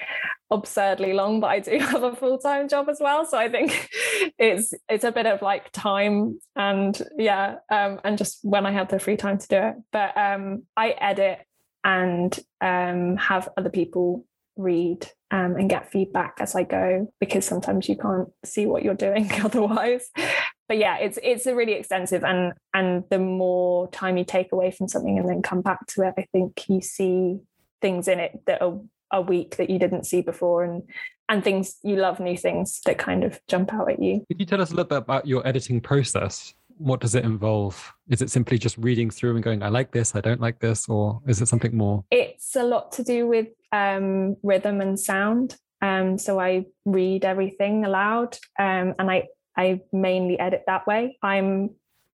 absurdly 0.55 1.13
long, 1.13 1.41
but 1.41 1.49
I 1.49 1.59
do 1.59 1.79
have 1.81 2.03
a 2.03 2.17
full 2.17 2.39
time 2.39 2.69
job 2.69 2.89
as 2.89 2.99
well. 3.01 3.27
So 3.27 3.37
I 3.39 3.49
think 3.49 3.91
it's 4.39 4.73
it's 4.89 5.05
a 5.05 5.13
bit 5.13 5.27
of 5.27 5.43
like 5.43 5.71
time 5.73 6.39
and 6.57 7.01
yeah, 7.19 7.57
um, 7.71 8.01
and 8.05 8.17
just 8.17 8.39
when 8.43 8.67
I 8.67 8.73
have 8.73 8.89
the 8.89 8.99
free 8.99 9.17
time 9.17 9.39
to 9.39 9.49
do 9.49 9.57
it. 9.57 9.75
But 9.93 10.17
um, 10.17 10.65
I 10.77 10.91
edit 10.91 11.41
and 11.83 12.39
um, 12.61 13.17
have 13.17 13.49
other 13.57 13.71
people 13.71 14.25
read 14.57 15.07
um, 15.31 15.57
and 15.57 15.69
get 15.69 15.91
feedback 15.91 16.37
as 16.39 16.55
I 16.55 16.63
go 16.63 17.13
because 17.19 17.45
sometimes 17.45 17.89
you 17.89 17.97
can't 17.97 18.29
see 18.45 18.67
what 18.67 18.85
you're 18.85 18.95
doing 18.95 19.31
otherwise. 19.45 20.09
But 20.69 20.79
yeah, 20.79 20.99
it's 20.99 21.19
it's 21.23 21.47
a 21.47 21.55
really 21.55 21.75
extensive 21.75 22.25
and 22.25 22.55
and 22.73 23.05
the 23.11 23.19
more 23.19 23.91
time 23.91 24.17
you 24.17 24.25
take 24.25 24.53
away 24.53 24.71
from 24.71 24.89
something 24.89 25.19
and 25.19 25.29
then 25.29 25.43
come 25.43 25.61
back 25.61 25.87
to 25.89 26.03
it, 26.03 26.15
I 26.17 26.27
think 26.33 26.65
you 26.69 26.81
see 26.81 27.41
things 27.83 28.09
in 28.09 28.19
it 28.19 28.41
that 28.47 28.63
are 28.63 28.81
a 29.15 29.21
week 29.21 29.57
that 29.57 29.71
you 29.71 29.79
didn't 29.79 30.05
see 30.05 30.21
before 30.21 30.65
and 30.65 30.83
and 31.31 31.43
things 31.43 31.77
you 31.83 31.97
love 31.97 32.21
new 32.21 32.37
things 32.37 32.81
that 32.85 32.99
kind 32.99 33.25
of 33.25 33.41
jump 33.49 33.73
out 33.73 33.91
at 33.91 34.03
you. 34.03 34.23
Could 34.29 34.41
you 34.41 34.45
tell 34.45 34.61
us 34.61 34.73
a 34.73 34.75
little 34.75 34.89
bit 34.89 34.99
about 34.99 35.27
your 35.27 35.47
editing 35.47 35.81
process? 35.81 36.53
What 36.77 37.01
does 37.01 37.15
it 37.15 37.25
involve? 37.25 37.95
Is 38.11 38.21
it 38.21 38.31
simply 38.31 38.59
just 38.59 38.77
reading 38.77 39.09
through 39.09 39.37
and 39.37 39.43
going, 39.43 39.63
I 39.63 39.69
like 39.69 39.91
this, 39.91 40.15
I 40.15 40.21
don't 40.21 40.41
like 40.41 40.59
this, 40.59 40.87
or 40.87 41.23
is 41.27 41.41
it 41.41 41.49
something 41.49 41.75
more? 41.75 42.05
It's 42.11 42.57
a 42.57 42.63
lot 42.63 42.93
to 42.93 43.05
do 43.05 43.27
with 43.27 43.49
um, 43.73 44.37
rhythm 44.43 44.83
and 44.83 45.01
sound. 45.01 45.57
Um, 45.81 46.19
so 46.19 46.39
I 46.39 46.67
read 46.85 47.25
everything 47.25 47.87
aloud 47.87 48.37
um, 48.59 48.95
and 48.99 49.11
I, 49.11 49.29
I 49.57 49.81
mainly 49.93 50.39
edit 50.39 50.65
that 50.67 50.87
way. 50.87 51.17
I'm 51.23 51.71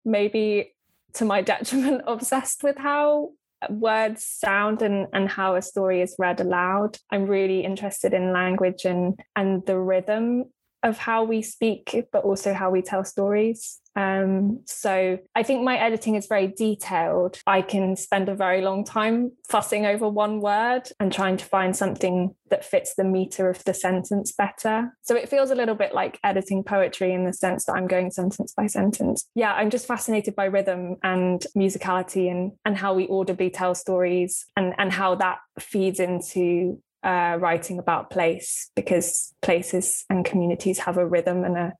maybe 0.03 0.73
to 1.13 1.25
my 1.25 1.41
detriment 1.53 2.01
obsessed 2.07 2.63
with 2.63 2.77
how 2.77 3.31
words 3.69 4.25
sound 4.25 4.81
and, 4.81 5.07
and 5.13 5.29
how 5.29 5.55
a 5.55 5.61
story 5.61 6.01
is 6.01 6.15
read 6.19 6.39
aloud. 6.39 6.97
I'm 7.11 7.25
really 7.25 7.63
interested 7.63 8.13
in 8.13 8.33
language 8.33 8.85
and 8.85 9.19
and 9.35 9.65
the 9.65 9.77
rhythm 9.77 10.45
of 10.87 10.97
how 10.97 11.23
we 11.23 11.41
speak, 11.41 12.05
but 12.11 12.23
also 12.23 12.53
how 12.53 12.69
we 12.69 12.81
tell 12.81 13.03
stories. 13.03 13.79
Um, 13.97 14.61
so 14.65 15.17
I 15.35 15.41
think 15.41 15.63
my 15.63 15.75
editing 15.77 16.13
is 16.13 16.27
very 16.27 16.47
detailed. 16.47 17.39
I 17.47 17.63
can 17.63 17.95
spend 17.95 18.29
a 18.29 18.35
very 18.35 18.61
long 18.61 18.85
time 18.85 19.31
fussing 19.49 19.87
over 19.87 20.07
one 20.07 20.39
word 20.39 20.83
and 20.99 21.11
trying 21.11 21.35
to 21.37 21.45
find 21.45 21.75
something 21.75 22.35
that 22.51 22.63
fits 22.63 22.93
the 22.95 23.03
meter 23.03 23.49
of 23.49 23.63
the 23.63 23.73
sentence 23.73 24.31
better. 24.31 24.95
So 25.01 25.15
it 25.15 25.29
feels 25.29 25.49
a 25.49 25.55
little 25.55 25.73
bit 25.73 25.95
like 25.95 26.19
editing 26.23 26.63
poetry 26.63 27.11
in 27.11 27.25
the 27.25 27.33
sense 27.33 27.65
that 27.65 27.73
I'm 27.73 27.87
going 27.87 28.11
sentence 28.11 28.53
by 28.55 28.67
sentence. 28.67 29.27
Yeah, 29.33 29.53
I'm 29.53 29.71
just 29.71 29.87
fascinated 29.87 30.35
by 30.35 30.45
rhythm 30.45 30.97
and 31.01 31.43
musicality 31.57 32.29
and 32.29 32.51
and 32.65 32.77
how 32.77 32.93
we 32.93 33.07
audibly 33.07 33.49
tell 33.49 33.73
stories 33.73 34.45
and 34.55 34.75
and 34.77 34.91
how 34.91 35.15
that 35.15 35.39
feeds 35.59 35.99
into 35.99 36.79
uh, 37.07 37.37
writing 37.39 37.79
about 37.79 38.09
place 38.09 38.69
because 38.75 39.33
places 39.41 40.05
and 40.09 40.25
communities 40.25 40.79
have 40.79 40.97
a 40.97 41.07
rhythm 41.07 41.45
and 41.45 41.57
a 41.57 41.73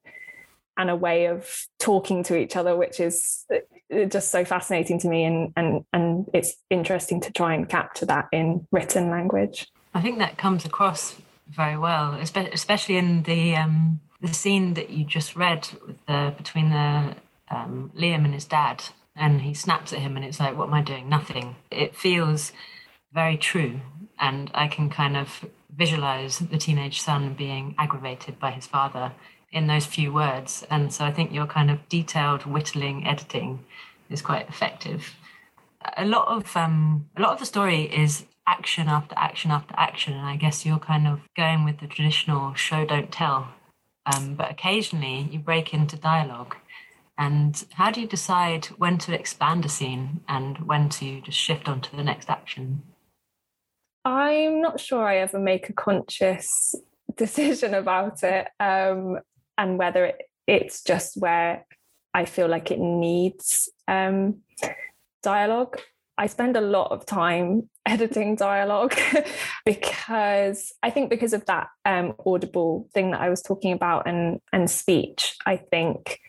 and 0.80 0.92
a 0.92 0.96
way 0.96 1.26
of 1.26 1.66
talking 1.80 2.24
to 2.24 2.38
each 2.38 2.56
other, 2.56 2.78
which 2.78 3.00
is 3.00 3.46
uh, 3.54 4.06
just 4.06 4.30
so 4.30 4.46
fascinating 4.46 5.00
to 5.00 5.10
me, 5.10 5.26
and 5.26 5.52
and 5.58 5.84
and 5.92 6.30
it's 6.34 6.56
interesting 6.70 7.20
to 7.22 7.32
try 7.34 7.54
and 7.54 7.68
capture 7.68 8.06
that 8.06 8.28
in 8.32 8.66
written 8.72 9.10
language. 9.10 9.68
I 9.94 10.02
think 10.02 10.20
that 10.20 10.38
comes 10.38 10.64
across 10.64 11.16
very 11.50 11.78
well, 11.78 12.14
especially 12.14 12.96
in 12.96 13.24
the 13.24 13.56
um, 13.58 14.00
the 14.22 14.34
scene 14.34 14.76
that 14.76 14.92
you 14.92 15.04
just 15.04 15.36
read 15.36 15.68
with 15.86 15.98
the, 16.06 16.34
between 16.38 16.70
the 16.70 17.16
um, 17.52 17.92
Liam 17.98 18.24
and 18.24 18.34
his 18.34 18.46
dad, 18.46 18.82
and 19.16 19.42
he 19.42 19.54
snaps 19.54 19.92
at 19.92 20.00
him, 20.00 20.16
and 20.16 20.24
it's 20.24 20.40
like, 20.40 20.58
"What 20.58 20.68
am 20.68 20.74
I 20.74 20.82
doing? 20.82 21.10
Nothing." 21.10 21.58
It 21.70 21.98
feels 21.98 22.54
very 23.14 23.36
true 23.38 23.82
and 24.20 24.52
I 24.54 24.68
can 24.68 24.90
kind 24.90 25.18
of 25.18 25.46
visualize 25.76 26.40
the 26.40 26.58
teenage 26.58 27.02
son 27.02 27.34
being 27.34 27.76
aggravated 27.78 28.40
by 28.40 28.52
his 28.52 28.66
father 28.66 29.14
in 29.52 29.68
those 29.68 29.86
few 29.86 30.12
words. 30.12 30.66
And 30.70 30.94
so 30.94 31.06
I 31.06 31.12
think 31.12 31.34
your 31.34 31.46
kind 31.46 31.72
of 31.72 31.88
detailed 31.90 32.46
whittling 32.46 33.08
editing 33.08 33.64
is 34.10 34.22
quite 34.22 34.50
effective. 34.50 35.16
A 35.96 36.06
lot 36.06 36.28
of 36.28 36.56
um, 36.58 37.10
a 37.16 37.22
lot 37.22 37.34
of 37.34 37.40
the 37.40 37.46
story 37.46 37.84
is 37.84 38.26
action 38.46 38.88
after 38.88 39.14
action 39.18 39.52
after 39.52 39.74
action, 39.78 40.14
and 40.14 40.26
I 40.26 40.36
guess 40.36 40.66
you're 40.66 40.80
kind 40.80 41.08
of 41.08 41.20
going 41.36 41.64
with 41.64 41.80
the 41.80 41.88
traditional 41.88 42.54
show 42.56 42.86
don't 42.86 43.12
tell. 43.12 43.50
Um, 44.06 44.36
but 44.36 44.50
occasionally 44.50 45.28
you 45.32 45.40
break 45.40 45.74
into 45.74 45.98
dialogue. 45.98 46.56
And 47.18 47.66
how 47.74 47.92
do 47.92 48.00
you 48.00 48.08
decide 48.08 48.68
when 48.78 48.98
to 49.00 49.14
expand 49.14 49.66
a 49.66 49.70
scene 49.70 50.22
and 50.28 50.60
when 50.60 50.88
to 50.90 51.20
just 51.22 51.38
shift 51.38 51.68
on 51.68 51.82
to 51.82 51.96
the 51.96 52.04
next 52.04 52.30
action? 52.30 52.84
I'm 54.08 54.62
not 54.62 54.80
sure 54.80 55.06
I 55.06 55.18
ever 55.18 55.38
make 55.38 55.68
a 55.68 55.74
conscious 55.74 56.74
decision 57.18 57.74
about 57.74 58.24
it 58.24 58.48
um, 58.58 59.20
and 59.58 59.78
whether 59.78 60.06
it, 60.06 60.22
it's 60.48 60.82
just 60.82 61.18
where 61.18 61.66
I 62.14 62.24
feel 62.24 62.48
like 62.48 62.72
it 62.72 62.80
needs 62.80 63.70
um, 63.86 64.38
dialogue. 65.22 65.82
I 66.18 66.28
spend 66.28 66.56
a 66.56 66.62
lot 66.62 66.92
of 66.92 67.06
time 67.06 67.70
editing 67.86 68.38
dialogue 68.38 68.96
because 69.66 70.74
I 70.82 70.90
think 70.90 71.10
because 71.10 71.34
of 71.34 71.46
that 71.48 71.68
um, 71.84 72.14
audible 72.26 72.88
thing 72.94 73.12
that 73.12 73.20
I 73.20 73.30
was 73.30 73.42
talking 73.42 73.74
about 73.74 74.08
and 74.08 74.40
and 74.54 74.72
speech, 74.72 75.36
I 75.46 75.58
think 75.58 76.22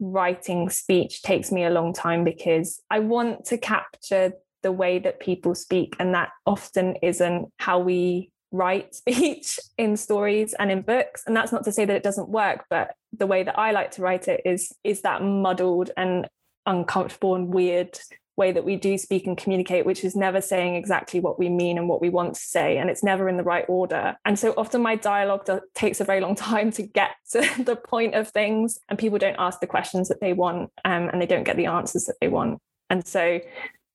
writing 0.00 0.70
speech 0.70 1.20
takes 1.20 1.52
me 1.52 1.64
a 1.64 1.70
long 1.70 1.92
time 1.92 2.24
because 2.24 2.80
I 2.90 3.00
want 3.00 3.44
to 3.46 3.58
capture 3.58 4.32
the 4.62 4.72
way 4.72 4.98
that 4.98 5.20
people 5.20 5.54
speak. 5.54 5.96
And 5.98 6.14
that 6.14 6.30
often 6.46 6.96
isn't 7.02 7.52
how 7.58 7.78
we 7.78 8.30
write 8.50 8.94
speech 8.94 9.58
in 9.76 9.96
stories 9.96 10.54
and 10.58 10.70
in 10.70 10.82
books 10.82 11.22
and 11.26 11.36
that's 11.36 11.52
not 11.52 11.64
to 11.64 11.72
say 11.72 11.84
that 11.84 11.96
it 11.96 12.02
doesn't 12.02 12.28
work 12.28 12.64
but 12.70 12.94
the 13.16 13.26
way 13.26 13.42
that 13.42 13.58
i 13.58 13.72
like 13.72 13.90
to 13.90 14.02
write 14.02 14.28
it 14.28 14.40
is 14.44 14.72
is 14.84 15.02
that 15.02 15.22
muddled 15.22 15.90
and 15.96 16.26
uncomfortable 16.66 17.34
and 17.34 17.52
weird 17.52 17.98
way 18.36 18.52
that 18.52 18.64
we 18.64 18.76
do 18.76 18.96
speak 18.96 19.26
and 19.26 19.36
communicate 19.36 19.84
which 19.84 20.04
is 20.04 20.14
never 20.14 20.40
saying 20.40 20.76
exactly 20.76 21.18
what 21.18 21.38
we 21.38 21.48
mean 21.48 21.76
and 21.76 21.88
what 21.88 22.00
we 22.00 22.08
want 22.08 22.34
to 22.34 22.40
say 22.40 22.78
and 22.78 22.88
it's 22.88 23.02
never 23.02 23.28
in 23.28 23.36
the 23.36 23.42
right 23.42 23.64
order 23.68 24.16
and 24.24 24.38
so 24.38 24.54
often 24.56 24.80
my 24.80 24.94
dialogue 24.94 25.44
do- 25.44 25.60
takes 25.74 26.00
a 26.00 26.04
very 26.04 26.20
long 26.20 26.34
time 26.36 26.70
to 26.70 26.82
get 26.82 27.10
to 27.30 27.40
the 27.64 27.76
point 27.76 28.14
of 28.14 28.28
things 28.28 28.78
and 28.88 28.98
people 28.98 29.18
don't 29.18 29.36
ask 29.38 29.60
the 29.60 29.66
questions 29.66 30.08
that 30.08 30.20
they 30.20 30.32
want 30.32 30.70
um, 30.84 31.08
and 31.08 31.20
they 31.20 31.26
don't 31.26 31.44
get 31.44 31.56
the 31.56 31.66
answers 31.66 32.04
that 32.04 32.16
they 32.20 32.28
want 32.28 32.58
and 32.90 33.06
so 33.06 33.40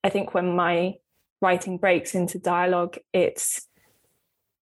I 0.03 0.09
think 0.09 0.33
when 0.33 0.55
my 0.55 0.95
writing 1.41 1.77
breaks 1.77 2.15
into 2.15 2.39
dialogue, 2.39 2.97
it's 3.13 3.67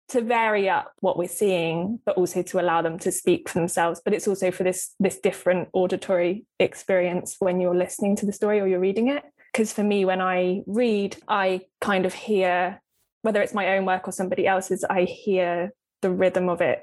to 0.09 0.21
vary 0.21 0.69
up 0.69 0.91
what 0.99 1.17
we're 1.17 1.27
seeing, 1.27 1.99
but 2.05 2.17
also 2.17 2.41
to 2.41 2.59
allow 2.59 2.81
them 2.81 2.99
to 2.99 3.11
speak 3.11 3.47
for 3.47 3.59
themselves. 3.59 4.01
But 4.03 4.13
it's 4.13 4.27
also 4.27 4.51
for 4.51 4.63
this 4.63 4.93
this 4.99 5.19
different 5.19 5.69
auditory 5.73 6.45
experience 6.59 7.37
when 7.39 7.61
you're 7.61 7.75
listening 7.75 8.17
to 8.17 8.25
the 8.25 8.33
story 8.33 8.59
or 8.59 8.67
you're 8.67 8.79
reading 8.79 9.07
it. 9.07 9.23
Because 9.51 9.71
for 9.71 9.83
me, 9.83 10.05
when 10.05 10.21
I 10.21 10.61
read, 10.65 11.17
I 11.27 11.61
kind 11.79 12.05
of 12.05 12.13
hear, 12.13 12.81
whether 13.21 13.41
it's 13.41 13.53
my 13.53 13.77
own 13.77 13.85
work 13.85 14.07
or 14.07 14.11
somebody 14.11 14.47
else's, 14.47 14.83
I 14.89 15.03
hear 15.03 15.73
the 16.01 16.11
rhythm 16.11 16.49
of 16.49 16.61
it 16.61 16.81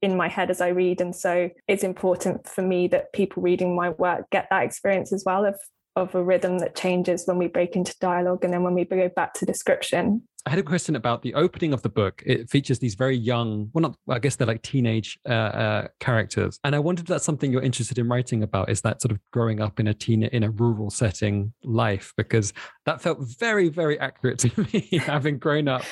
in 0.00 0.16
my 0.16 0.28
head 0.28 0.50
as 0.50 0.60
I 0.60 0.68
read. 0.68 1.00
And 1.00 1.14
so 1.14 1.50
it's 1.68 1.84
important 1.84 2.48
for 2.48 2.62
me 2.62 2.88
that 2.88 3.12
people 3.12 3.42
reading 3.42 3.76
my 3.76 3.90
work 3.90 4.28
get 4.30 4.48
that 4.50 4.64
experience 4.64 5.12
as 5.12 5.24
well 5.24 5.44
of 5.44 5.58
of 5.96 6.14
a 6.14 6.22
rhythm 6.22 6.58
that 6.58 6.74
changes 6.74 7.24
when 7.26 7.38
we 7.38 7.48
break 7.48 7.76
into 7.76 7.94
dialogue 8.00 8.44
and 8.44 8.52
then 8.52 8.62
when 8.62 8.74
we 8.74 8.84
go 8.84 9.08
back 9.14 9.34
to 9.34 9.46
description. 9.46 10.22
I 10.44 10.50
had 10.50 10.58
a 10.58 10.64
question 10.64 10.96
about 10.96 11.22
the 11.22 11.34
opening 11.34 11.72
of 11.72 11.82
the 11.82 11.88
book. 11.88 12.20
It 12.26 12.50
features 12.50 12.80
these 12.80 12.96
very 12.96 13.16
young, 13.16 13.70
well, 13.72 13.82
not, 13.82 13.96
I 14.08 14.18
guess 14.18 14.34
they're 14.34 14.46
like 14.46 14.62
teenage 14.62 15.16
uh, 15.28 15.32
uh, 15.32 15.88
characters. 16.00 16.58
And 16.64 16.74
I 16.74 16.80
wondered 16.80 17.04
if 17.04 17.08
that's 17.08 17.24
something 17.24 17.52
you're 17.52 17.62
interested 17.62 17.98
in 17.98 18.08
writing 18.08 18.42
about, 18.42 18.68
is 18.68 18.80
that 18.80 19.00
sort 19.00 19.12
of 19.12 19.20
growing 19.32 19.60
up 19.60 19.78
in 19.78 19.86
a 19.86 19.94
teen, 19.94 20.24
in 20.24 20.42
a 20.42 20.50
rural 20.50 20.90
setting 20.90 21.52
life, 21.62 22.12
because 22.16 22.52
that 22.86 23.00
felt 23.00 23.18
very, 23.38 23.68
very 23.68 24.00
accurate 24.00 24.40
to 24.40 24.66
me, 24.72 24.98
having 24.98 25.38
grown 25.38 25.68
up 25.68 25.84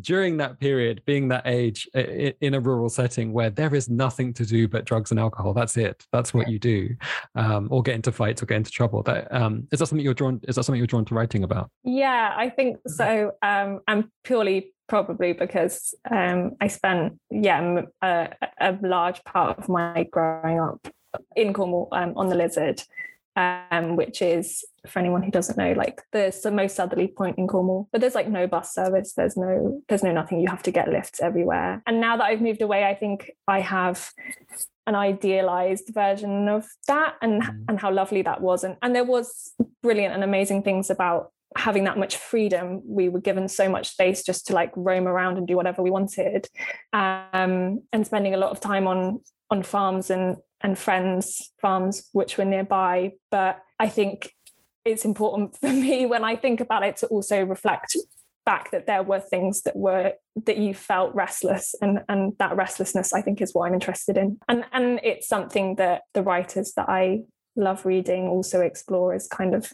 during 0.00 0.36
that 0.38 0.60
period, 0.60 1.02
being 1.04 1.28
that 1.28 1.46
age 1.46 1.88
in 1.94 2.54
a 2.54 2.60
rural 2.60 2.88
setting 2.88 3.32
where 3.32 3.50
there 3.50 3.74
is 3.74 3.88
nothing 3.88 4.32
to 4.34 4.44
do 4.44 4.68
but 4.68 4.84
drugs 4.84 5.10
and 5.10 5.20
alcohol. 5.20 5.52
That's 5.52 5.76
it. 5.76 6.06
That's 6.12 6.32
what 6.32 6.48
you 6.48 6.58
do, 6.58 6.96
um, 7.34 7.68
or 7.70 7.82
get 7.82 7.94
into 7.94 8.12
fights 8.12 8.42
or 8.42 8.46
get 8.46 8.56
into 8.56 8.70
trouble. 8.70 9.02
That 9.02 9.32
um, 9.32 9.66
is 9.72 9.78
that 9.78 9.86
something 9.86 10.04
you're 10.04 10.14
drawn? 10.14 10.40
Is 10.44 10.56
that 10.56 10.64
something 10.64 10.78
you're 10.78 10.86
drawn 10.86 11.04
to 11.06 11.14
writing 11.14 11.44
about? 11.44 11.70
Yeah, 11.84 12.34
I 12.36 12.50
think 12.50 12.78
so. 12.86 13.32
Um, 13.42 13.80
I'm 13.86 14.10
purely 14.24 14.72
probably 14.88 15.32
because 15.32 15.94
um, 16.10 16.52
I 16.60 16.68
spent 16.68 17.18
yeah 17.30 17.82
a, 18.02 18.28
a, 18.60 18.78
large 18.82 19.22
part 19.24 19.58
of 19.58 19.68
my 19.68 20.06
growing 20.10 20.58
up 20.58 20.88
in 21.36 21.52
Cornwall 21.52 21.88
um, 21.92 22.14
on 22.16 22.28
the 22.28 22.34
Lizard 22.34 22.82
um, 23.38 23.94
which 23.94 24.20
is 24.20 24.64
for 24.88 24.98
anyone 24.98 25.22
who 25.22 25.30
doesn't 25.30 25.56
know, 25.56 25.72
like 25.72 26.02
the, 26.10 26.50
most 26.52 26.74
southerly 26.74 27.06
point 27.06 27.38
in 27.38 27.46
Cornwall. 27.46 27.88
But 27.92 28.00
there's 28.00 28.16
like 28.16 28.28
no 28.28 28.48
bus 28.48 28.74
service. 28.74 29.12
There's 29.16 29.36
no 29.36 29.80
there's 29.88 30.02
no 30.02 30.12
nothing. 30.12 30.40
You 30.40 30.48
have 30.48 30.62
to 30.64 30.72
get 30.72 30.88
lifts 30.88 31.20
everywhere. 31.20 31.80
And 31.86 32.00
now 32.00 32.16
that 32.16 32.24
I've 32.24 32.40
moved 32.40 32.62
away, 32.62 32.84
I 32.84 32.94
think 32.94 33.30
I 33.46 33.60
have 33.60 34.10
an 34.88 34.96
idealized 34.96 35.90
version 35.94 36.48
of 36.48 36.66
that 36.88 37.14
and 37.22 37.42
mm. 37.42 37.64
and 37.68 37.78
how 37.78 37.92
lovely 37.92 38.22
that 38.22 38.40
was. 38.40 38.64
And 38.64 38.76
and 38.82 38.94
there 38.94 39.04
was 39.04 39.52
brilliant 39.82 40.14
and 40.14 40.24
amazing 40.24 40.64
things 40.64 40.90
about 40.90 41.30
having 41.56 41.84
that 41.84 41.96
much 41.96 42.16
freedom 42.16 42.82
we 42.84 43.08
were 43.08 43.20
given 43.20 43.48
so 43.48 43.68
much 43.70 43.88
space 43.88 44.22
just 44.22 44.46
to 44.46 44.52
like 44.52 44.70
roam 44.76 45.08
around 45.08 45.38
and 45.38 45.46
do 45.46 45.56
whatever 45.56 45.82
we 45.82 45.90
wanted 45.90 46.46
um, 46.92 47.82
and 47.90 48.04
spending 48.04 48.34
a 48.34 48.36
lot 48.36 48.50
of 48.50 48.60
time 48.60 48.86
on 48.86 49.20
on 49.50 49.62
farms 49.62 50.10
and 50.10 50.36
and 50.60 50.78
friends' 50.78 51.52
farms 51.60 52.08
which 52.12 52.38
were 52.38 52.44
nearby. 52.44 53.12
But 53.30 53.62
I 53.78 53.88
think 53.88 54.32
it's 54.84 55.04
important 55.04 55.56
for 55.56 55.70
me 55.70 56.06
when 56.06 56.24
I 56.24 56.36
think 56.36 56.60
about 56.60 56.82
it 56.82 56.96
to 56.98 57.06
also 57.08 57.44
reflect 57.44 57.96
back 58.44 58.70
that 58.70 58.86
there 58.86 59.02
were 59.02 59.20
things 59.20 59.60
that 59.62 59.76
were 59.76 60.14
that 60.46 60.56
you 60.56 60.72
felt 60.72 61.14
restless 61.14 61.74
and 61.82 62.00
and 62.08 62.32
that 62.38 62.56
restlessness 62.56 63.12
I 63.12 63.20
think 63.20 63.42
is 63.42 63.52
what 63.52 63.66
I'm 63.66 63.74
interested 63.74 64.16
in. 64.16 64.38
And 64.48 64.64
and 64.72 65.00
it's 65.02 65.28
something 65.28 65.76
that 65.76 66.02
the 66.14 66.22
writers 66.22 66.72
that 66.76 66.88
I 66.88 67.24
love 67.56 67.84
reading 67.84 68.28
also 68.28 68.60
explore 68.60 69.14
is 69.14 69.28
kind 69.28 69.54
of 69.54 69.72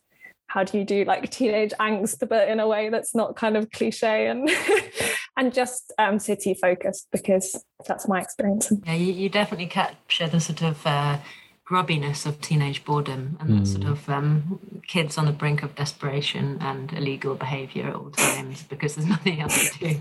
how 0.49 0.65
do 0.65 0.79
you 0.79 0.85
do 0.85 1.05
like 1.05 1.31
teenage 1.31 1.73
angst 1.81 2.29
but 2.29 2.49
in 2.49 2.61
a 2.61 2.69
way 2.69 2.89
that's 2.89 3.15
not 3.15 3.37
kind 3.37 3.57
of 3.57 3.71
cliche 3.71 4.27
and 4.27 4.49
and 5.37 5.53
just 5.53 5.93
um, 5.99 6.19
city 6.19 6.55
focused 6.55 7.09
because 7.13 7.65
that's 7.87 8.07
my 8.09 8.21
experience 8.21 8.73
yeah 8.87 8.95
you, 8.95 9.13
you 9.13 9.29
definitely 9.29 9.67
capture 9.67 10.27
the 10.29 10.41
sort 10.41 10.63
of 10.63 10.87
uh, 10.87 11.19
grubbiness 11.65 12.27
of 12.27 12.41
teenage 12.41 12.85
boredom 12.85 13.37
and 13.41 13.49
that 13.51 13.63
Mm. 13.63 13.67
sort 13.67 13.85
of 13.87 14.09
um, 14.11 14.59
kids 14.87 15.17
on 15.17 15.25
the 15.25 15.33
brink 15.33 15.63
of 15.63 15.75
desperation 15.75 16.59
and 16.61 16.93
illegal 16.93 17.35
behavior 17.35 17.89
at 17.89 17.95
all 17.95 18.11
times 18.11 18.63
because 18.65 18.95
there's 18.95 19.09
nothing 19.17 19.41
else 19.41 19.71
to 19.71 19.79
do. 19.79 20.01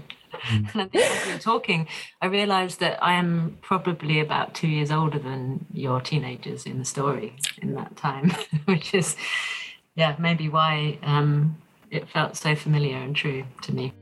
Mm. 0.50 0.74
And 0.74 0.82
I 0.82 0.86
think 0.88 1.06
as 1.06 1.26
we 1.26 1.34
were 1.34 1.40
talking, 1.40 1.88
I 2.22 2.26
realized 2.26 2.82
that 2.82 3.02
I 3.02 3.14
am 3.14 3.58
probably 3.62 4.20
about 4.20 4.54
two 4.54 4.68
years 4.68 4.92
older 4.92 5.20
than 5.20 5.66
your 5.72 6.02
teenagers 6.02 6.66
in 6.66 6.80
the 6.80 6.86
story 6.86 7.36
in 7.62 7.76
that 7.76 7.96
time, 7.96 8.32
which 8.66 8.94
is, 8.94 9.16
yeah, 9.96 10.16
maybe 10.20 10.50
why 10.50 11.00
um, 11.04 11.56
it 11.92 12.10
felt 12.10 12.36
so 12.36 12.56
familiar 12.56 12.98
and 12.98 13.16
true 13.16 13.46
to 13.62 13.74
me. 13.74 13.94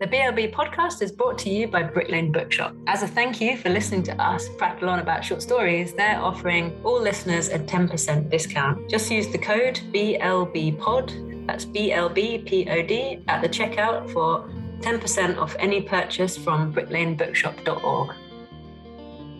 The 0.00 0.08
BLB 0.08 0.52
podcast 0.52 1.02
is 1.02 1.12
brought 1.12 1.38
to 1.38 1.48
you 1.48 1.68
by 1.68 1.84
Brick 1.84 2.08
Lane 2.08 2.32
Bookshop. 2.32 2.74
As 2.88 3.04
a 3.04 3.06
thank 3.06 3.40
you 3.40 3.56
for 3.56 3.68
listening 3.68 4.02
to 4.04 4.20
us 4.20 4.48
prattle 4.58 4.88
on 4.88 4.98
about 4.98 5.24
short 5.24 5.40
stories, 5.40 5.94
they're 5.94 6.20
offering 6.20 6.76
all 6.82 7.00
listeners 7.00 7.48
a 7.48 7.60
10% 7.60 8.28
discount. 8.28 8.90
Just 8.90 9.08
use 9.08 9.28
the 9.28 9.38
code 9.38 9.80
BLBPOD, 9.92 11.46
that's 11.46 11.64
BLBPOD, 11.66 13.22
at 13.28 13.40
the 13.40 13.48
checkout 13.48 14.10
for 14.10 14.50
10% 14.80 15.38
off 15.38 15.54
any 15.60 15.80
purchase 15.80 16.36
from 16.36 16.74
bricklanebookshop.org. 16.74 18.14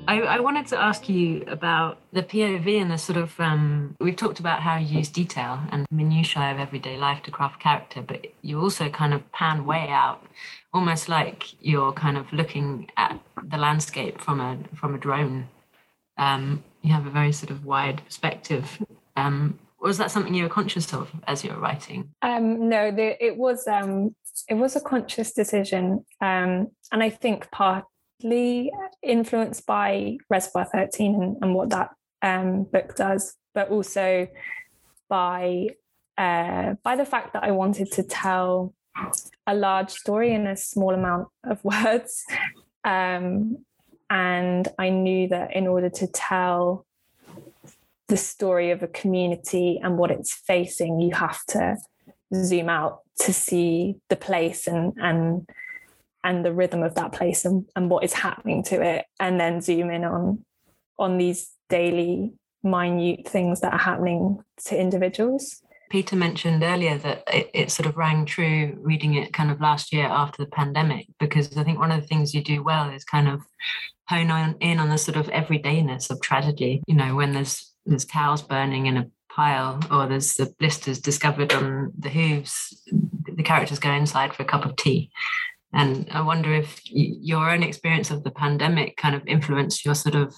I, 0.07 0.21
I 0.21 0.41
wanted 0.41 0.67
to 0.69 0.79
ask 0.79 1.09
you 1.09 1.45
about 1.47 1.99
the 2.13 2.23
POV 2.23 2.81
and 2.81 2.91
the 2.91 2.99
sort 2.99 3.17
of 3.17 3.39
um, 3.41 3.97
we've 4.01 4.17
talked 4.17 4.39
about 4.39 4.61
how 4.61 4.77
you 4.77 4.99
use 4.99 5.09
detail 5.09 5.61
and 5.71 5.87
minutiae 5.91 6.53
of 6.53 6.59
everyday 6.59 6.97
life 6.97 7.23
to 7.23 7.31
craft 7.31 7.61
character, 7.61 8.03
but 8.03 8.27
you 8.43 8.61
also 8.61 8.89
kind 8.91 9.15
of 9.15 9.31
pan 9.33 9.65
way 9.65 9.89
out, 9.89 10.23
almost 10.73 11.09
like 11.09 11.55
you're 11.63 11.93
kind 11.93 12.17
of 12.17 12.31
looking 12.33 12.91
at 12.97 13.19
the 13.43 13.57
landscape 13.57 14.21
from 14.21 14.41
a 14.41 14.59
from 14.75 14.95
a 14.95 14.99
drone. 14.99 15.49
Um, 16.19 16.63
you 16.83 16.93
have 16.93 17.07
a 17.07 17.11
very 17.11 17.33
sort 17.33 17.51
of 17.51 17.65
wide 17.65 18.03
perspective. 18.05 18.83
Um, 19.17 19.59
was 19.81 19.99
that 19.99 20.11
something 20.11 20.35
you 20.35 20.45
were 20.45 20.49
conscious 20.49 20.93
of 20.93 21.11
as 21.27 21.45
you 21.45 21.51
were 21.51 21.61
writing? 21.61 22.11
Um, 22.23 22.69
no, 22.69 22.91
the, 22.91 23.23
it 23.25 23.37
was 23.37 23.67
um, 23.67 24.15
it 24.49 24.55
was 24.55 24.77
a 24.77 24.81
conscious 24.81 25.33
decision, 25.33 26.05
um, 26.21 26.69
and 26.93 27.03
I 27.03 27.11
think 27.11 27.51
partly 28.25 28.73
influenced 29.03 29.67
by 29.67 30.17
Reservoir 30.31 30.67
Thirteen 30.73 31.15
and, 31.15 31.37
and 31.43 31.55
what 31.55 31.71
that 31.71 31.91
um, 32.23 32.65
book 32.65 32.97
does, 32.97 33.37
but 33.55 33.71
also 33.71 34.29
by 35.09 35.69
uh, 36.17 36.75
by 36.83 36.97
the 36.97 37.05
fact 37.05 37.35
that 37.35 37.45
I 37.45 37.51
wanted 37.51 37.93
to 37.93 38.03
tell 38.03 38.75
a 39.47 39.55
large 39.55 39.91
story 39.91 40.33
in 40.33 40.47
a 40.47 40.57
small 40.57 40.95
amount 40.95 41.29
of 41.45 41.63
words, 41.65 42.25
um, 42.85 43.59
and 44.11 44.69
I 44.79 44.91
knew 44.91 45.29
that 45.29 45.55
in 45.55 45.67
order 45.67 45.91
to 45.91 46.07
tell 46.07 46.87
the 48.09 48.17
story 48.17 48.71
of 48.71 48.83
a 48.83 48.89
community 48.89 49.81
and 49.83 49.97
what 49.97 50.11
it's 50.11 50.35
facing, 50.35 51.01
you 51.01 51.15
have 51.15 51.45
to 51.49 51.77
zoom 52.35 52.69
out 52.69 53.01
to 53.21 53.33
see 53.33 53.97
the 54.09 54.17
place 54.17 54.67
and 54.67 54.93
and 54.97 55.49
and 56.25 56.45
the 56.45 56.53
rhythm 56.53 56.83
of 56.83 56.95
that 56.95 57.13
place 57.13 57.45
and, 57.45 57.67
and 57.77 57.91
what 57.91 58.03
is 58.03 58.13
happening 58.13 58.63
to 58.65 58.83
it 58.83 59.05
and 59.21 59.39
then 59.39 59.61
zoom 59.61 59.91
in 59.91 60.05
on 60.05 60.45
on 60.99 61.19
these 61.19 61.51
daily 61.69 62.33
minute 62.63 63.29
things 63.29 63.61
that 63.61 63.73
are 63.73 63.79
happening 63.79 64.43
to 64.65 64.79
individuals 64.79 65.61
Peter 65.91 66.17
mentioned 66.17 66.63
earlier 66.65 66.99
that 66.99 67.23
it, 67.33 67.51
it 67.55 67.71
sort 67.71 67.87
of 67.87 67.97
rang 67.97 68.25
true 68.25 68.77
reading 68.81 69.15
it 69.15 69.33
kind 69.33 69.51
of 69.51 69.61
last 69.61 69.93
year 69.93 70.07
after 70.07 70.43
the 70.43 70.51
pandemic, 70.51 71.07
because 71.21 71.57
I 71.57 71.63
think 71.63 71.79
one 71.79 71.93
of 71.93 72.01
the 72.01 72.07
things 72.09 72.35
you 72.35 72.43
do 72.43 72.65
well 72.65 72.91
is 72.91 73.05
kind 73.05 73.29
of 73.29 73.43
hone 74.09 74.31
on, 74.31 74.57
in 74.61 74.81
on 74.81 74.89
the 74.89 74.99
sort 74.99 75.17
of 75.17 75.27
everydayness 75.27 76.11
of 76.11 76.21
tragedy. 76.21 76.83
You 76.89 76.97
know, 76.97 77.15
when 77.15 77.33
there's 77.33 77.73
there's 77.87 78.05
cows 78.05 78.43
burning 78.43 78.87
in 78.87 78.97
a 78.97 79.07
pile 79.31 79.81
or 79.91 80.07
there's 80.07 80.35
the 80.35 80.53
blisters 80.59 81.01
discovered 81.01 81.53
on 81.53 81.93
the 81.99 82.09
hooves, 82.09 82.83
the 83.33 83.43
characters 83.43 83.79
go 83.79 83.93
inside 83.93 84.35
for 84.35 84.43
a 84.43 84.47
cup 84.47 84.65
of 84.65 84.77
tea. 84.77 85.11
And 85.75 86.09
I 86.13 86.21
wonder 86.21 86.55
if 86.55 86.81
your 86.91 87.51
own 87.51 87.65
experience 87.65 88.13
of 88.13 88.23
the 88.23 88.31
pandemic 88.31 88.97
kind 88.97 89.17
of 89.17 89.27
influenced 89.27 89.85
your 89.85 89.97
sort 89.97 90.15
of 90.15 90.35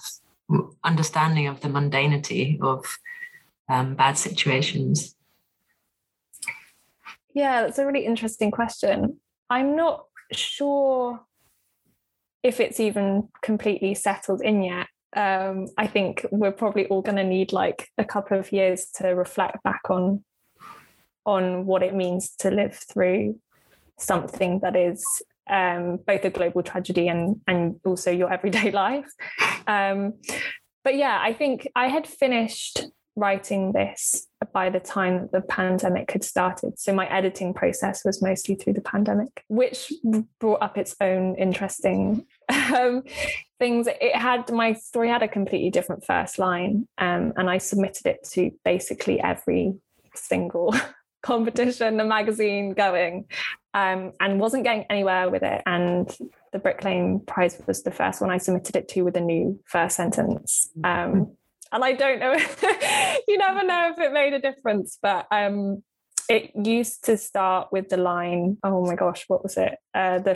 understanding 0.83 1.47
of 1.47 1.61
the 1.61 1.67
mundanity 1.67 2.59
of 2.59 2.85
um, 3.69 3.95
bad 3.95 4.17
situations. 4.17 5.15
Yeah, 7.35 7.61
that's 7.61 7.77
a 7.77 7.85
really 7.85 8.05
interesting 8.05 8.49
question. 8.49 9.19
I'm 9.47 9.75
not 9.75 10.05
sure 10.31 11.21
if 12.41 12.59
it's 12.59 12.79
even 12.79 13.29
completely 13.43 13.93
settled 13.93 14.41
in 14.41 14.63
yet. 14.63 14.87
Um, 15.15 15.67
I 15.77 15.85
think 15.85 16.25
we're 16.31 16.51
probably 16.51 16.87
all 16.87 17.03
going 17.03 17.17
to 17.17 17.23
need 17.23 17.53
like 17.53 17.89
a 17.99 18.05
couple 18.05 18.39
of 18.39 18.51
years 18.51 18.87
to 18.95 19.09
reflect 19.09 19.61
back 19.63 19.81
on 19.89 20.23
on 21.25 21.65
what 21.65 21.83
it 21.83 21.93
means 21.93 22.33
to 22.37 22.49
live 22.49 22.73
through 22.73 23.37
something 23.97 24.59
that 24.61 24.75
is 24.75 25.03
um, 25.49 25.99
both 26.05 26.25
a 26.25 26.29
global 26.29 26.61
tragedy 26.63 27.07
and 27.07 27.41
and 27.47 27.79
also 27.85 28.11
your 28.11 28.31
everyday 28.31 28.71
life. 28.85 29.09
Um, 29.65 30.13
but 30.83 30.95
yeah, 30.95 31.19
I 31.21 31.33
think 31.33 31.67
I 31.75 31.87
had 31.87 32.07
finished 32.07 32.85
writing 33.17 33.71
this 33.71 34.27
by 34.53 34.69
the 34.69 34.79
time 34.79 35.19
that 35.19 35.31
the 35.31 35.41
pandemic 35.41 36.11
had 36.11 36.23
started. 36.23 36.79
So 36.79 36.93
my 36.93 37.07
editing 37.07 37.53
process 37.53 38.05
was 38.05 38.21
mostly 38.21 38.55
through 38.55 38.73
the 38.73 38.81
pandemic, 38.81 39.43
which 39.47 39.91
brought 40.39 40.61
up 40.61 40.77
its 40.77 40.95
own 41.01 41.35
interesting 41.35 42.25
um, 42.49 43.03
things. 43.59 43.87
It 43.87 44.15
had 44.15 44.49
my 44.51 44.73
story 44.73 45.09
had 45.09 45.23
a 45.23 45.27
completely 45.27 45.71
different 45.71 46.05
first 46.05 46.39
line, 46.39 46.87
um, 46.97 47.33
and 47.35 47.49
I 47.49 47.57
submitted 47.57 48.05
it 48.05 48.23
to 48.31 48.51
basically 48.63 49.19
every 49.19 49.73
single 50.13 50.73
competition, 51.23 51.97
the 51.97 52.05
magazine 52.05 52.73
going, 52.73 53.25
um, 53.77 54.11
and 54.19 54.39
wasn't 54.39 54.63
getting 54.63 54.85
anywhere 54.89 55.29
with 55.29 55.43
it. 55.43 55.61
And 55.67 56.09
the 56.51 56.57
Brick 56.57 56.83
Lane 56.83 57.19
Prize 57.19 57.61
was 57.67 57.83
the 57.83 57.91
first 57.91 58.21
one 58.21 58.31
I 58.31 58.39
submitted 58.39 58.75
it 58.75 58.87
to 58.89 59.03
with 59.03 59.15
a 59.15 59.21
new 59.21 59.59
first 59.65 59.95
sentence. 59.95 60.69
Um, 60.83 61.35
and 61.71 61.83
I 61.83 61.93
don't 61.93 62.19
know, 62.19 62.33
you 63.27 63.37
never 63.37 63.63
know 63.63 63.91
if 63.91 63.99
it 63.99 64.11
made 64.13 64.33
a 64.33 64.39
difference, 64.39 64.97
but 64.99 65.27
um, 65.31 65.83
it 66.27 66.51
used 66.55 67.05
to 67.05 67.17
start 67.17 67.67
with 67.71 67.89
the 67.89 67.97
line, 67.97 68.57
oh 68.63 68.83
my 68.83 68.95
gosh, 68.95 69.25
what 69.27 69.43
was 69.43 69.57
it? 69.57 69.75
Uh, 69.93 70.17
the 70.19 70.35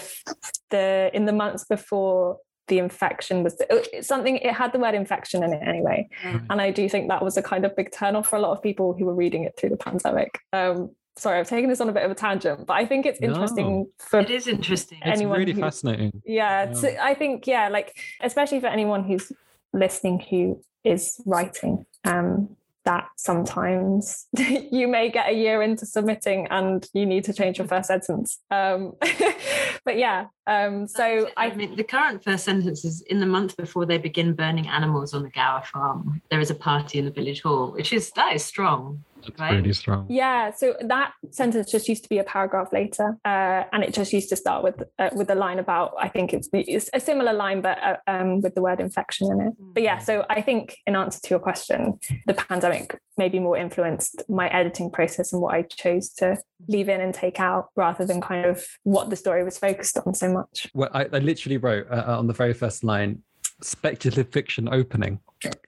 the 0.70 1.10
in 1.14 1.26
the 1.26 1.34
months 1.34 1.66
before 1.66 2.38
the 2.68 2.78
infection 2.78 3.44
was 3.44 3.56
it's 3.70 4.08
something 4.08 4.38
it 4.38 4.54
had 4.54 4.72
the 4.72 4.80
word 4.80 4.94
infection 4.96 5.44
in 5.44 5.52
it 5.52 5.62
anyway 5.68 6.08
Right. 6.24 6.42
and 6.50 6.62
i 6.62 6.72
do 6.72 6.88
think 6.88 7.10
that 7.10 7.22
was 7.22 7.36
a 7.36 7.42
kind 7.42 7.66
of 7.66 7.76
big 7.76 7.92
turn 7.92 8.16
off 8.16 8.28
for 8.30 8.38
a 8.38 8.40
lot 8.40 8.54
of 8.56 8.64
people 8.64 8.94
who 8.98 9.04
were 9.06 9.14
reading 9.16 9.44
it 9.44 9.56
through 9.58 9.72
the 9.72 9.78
pandemic 9.78 10.40
um 10.54 10.92
sorry 11.17 11.39
i've 11.39 11.47
taken 11.50 11.69
this 11.69 11.82
on 11.82 11.89
a 11.89 11.91
bit 11.91 12.04
of 12.04 12.12
a 12.12 12.15
tangent 12.15 12.65
but 12.65 12.74
i 12.74 12.86
think 12.86 13.06
it's 13.06 13.19
interesting 13.19 13.80
No. 13.80 13.88
for 14.00 14.19
It 14.19 14.30
is 14.30 14.47
interesting. 14.47 15.00
It's 15.04 15.21
really 15.21 15.52
who- 15.54 15.62
fascinating. 15.62 16.21
yeah, 16.26 16.65
Yeah. 16.65 16.74
so 16.74 16.88
I 17.02 17.13
think 17.13 17.47
yeah, 17.47 17.67
like 17.69 17.95
especially 18.21 18.60
for 18.60 18.67
anyone 18.67 19.04
who's 19.04 19.32
listening 19.74 20.19
who 20.30 20.62
is 20.84 21.21
writing, 21.26 21.86
um, 22.06 22.56
that 22.86 23.08
sometimes 23.15 24.28
you 24.71 24.88
may 24.88 25.10
get 25.12 25.30
a 25.30 25.34
year 25.34 25.62
into 25.62 25.86
submitting 25.86 26.47
and 26.50 26.88
you 26.93 27.06
need 27.06 27.24
to 27.26 27.34
change 27.34 27.58
your 27.60 27.67
first 27.67 27.88
sentence. 27.88 28.39
Um, 28.50 28.93
but 29.86 29.97
yeah, 29.97 30.26
um, 30.47 30.88
so 30.88 31.30
I 31.38 31.47
I 31.52 31.56
mean, 31.56 31.76
the 31.76 31.84
current 31.84 32.24
first 32.24 32.43
sentence 32.43 32.84
is 32.84 33.02
in 33.02 33.19
the 33.19 33.26
month 33.28 33.56
before 33.58 33.86
they 33.86 33.97
begin 34.00 34.34
burning 34.34 34.67
animals 34.67 35.13
on 35.13 35.21
the 35.24 35.30
Gower 35.30 35.63
farm. 35.71 36.21
There 36.32 36.39
is 36.39 36.50
a 36.50 36.56
party 36.56 36.97
in 37.00 37.06
the 37.06 37.12
village 37.12 37.41
hall, 37.43 37.71
which 37.71 37.93
is 37.93 38.12
that 38.15 38.34
is 38.36 38.43
strong. 38.43 39.04
It's 39.28 39.40
Right. 39.40 39.54
really 39.54 39.74
strong. 39.74 40.06
Yeah, 40.10 40.52
so 40.52 40.76
that 40.82 41.14
sentence 41.32 41.72
just 41.72 41.88
used 41.88 42.04
to 42.04 42.10
be 42.10 42.18
a 42.20 42.24
paragraph 42.24 42.70
later, 42.74 43.18
uh, 43.26 43.64
and 43.72 43.84
it 43.84 43.94
just 43.94 44.14
used 44.14 44.30
to 44.30 44.36
start 44.36 44.64
with 44.64 44.84
uh, 45.00 45.10
with 45.14 45.30
a 45.30 45.36
line 45.36 45.60
about 45.60 45.94
I 46.00 46.08
think 46.10 46.34
it's, 46.34 46.50
it's 46.54 46.90
a 46.94 47.00
similar 47.00 47.34
line, 47.34 47.62
but 47.62 47.78
uh, 47.84 47.98
um, 48.08 48.42
with 48.42 48.56
the 48.56 48.62
word 48.62 48.80
infection 48.80 49.32
in 49.32 49.42
it. 49.48 49.54
But 49.60 49.84
yeah, 49.84 50.00
so 50.00 50.26
I 50.30 50.42
think 50.42 50.78
in 50.88 50.96
answer 50.96 51.20
to 51.24 51.30
your 51.30 51.40
question, 51.40 52.00
the 52.26 52.34
pandemic 52.34 53.00
maybe 53.18 53.40
more 53.40 53.58
influenced 53.58 54.24
my 54.30 54.48
editing 54.50 54.90
process 54.90 55.34
and 55.34 55.42
what 55.42 55.54
I 55.54 55.64
chose 55.64 56.10
to 56.14 56.38
leave 56.68 56.90
in 56.90 57.02
and 57.02 57.14
take 57.14 57.40
out, 57.40 57.70
rather 57.76 58.06
than 58.06 58.22
kind 58.22 58.46
of 58.46 58.66
what 58.84 59.10
the 59.10 59.16
story 59.16 59.44
was 59.44 59.58
focused 59.58 59.98
on 60.06 60.14
so 60.14 60.32
much. 60.32 60.68
Well, 60.74 60.90
I, 60.94 61.04
I 61.06 61.20
literally 61.20 61.58
wrote 61.58 61.88
uh, 61.92 62.18
on 62.18 62.28
the 62.28 62.34
very 62.34 62.54
first 62.54 62.84
line, 62.84 63.22
speculative 63.62 64.30
fiction 64.30 64.69
opening. 64.71 65.19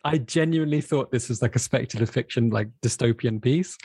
I 0.04 0.18
genuinely 0.20 0.82
thought 0.82 1.12
this 1.12 1.30
was 1.30 1.42
like 1.42 1.56
a 1.56 1.60
speculative 1.60 2.10
fiction, 2.10 2.50
like 2.50 2.70
dystopian 2.82 3.42
piece, 3.42 3.78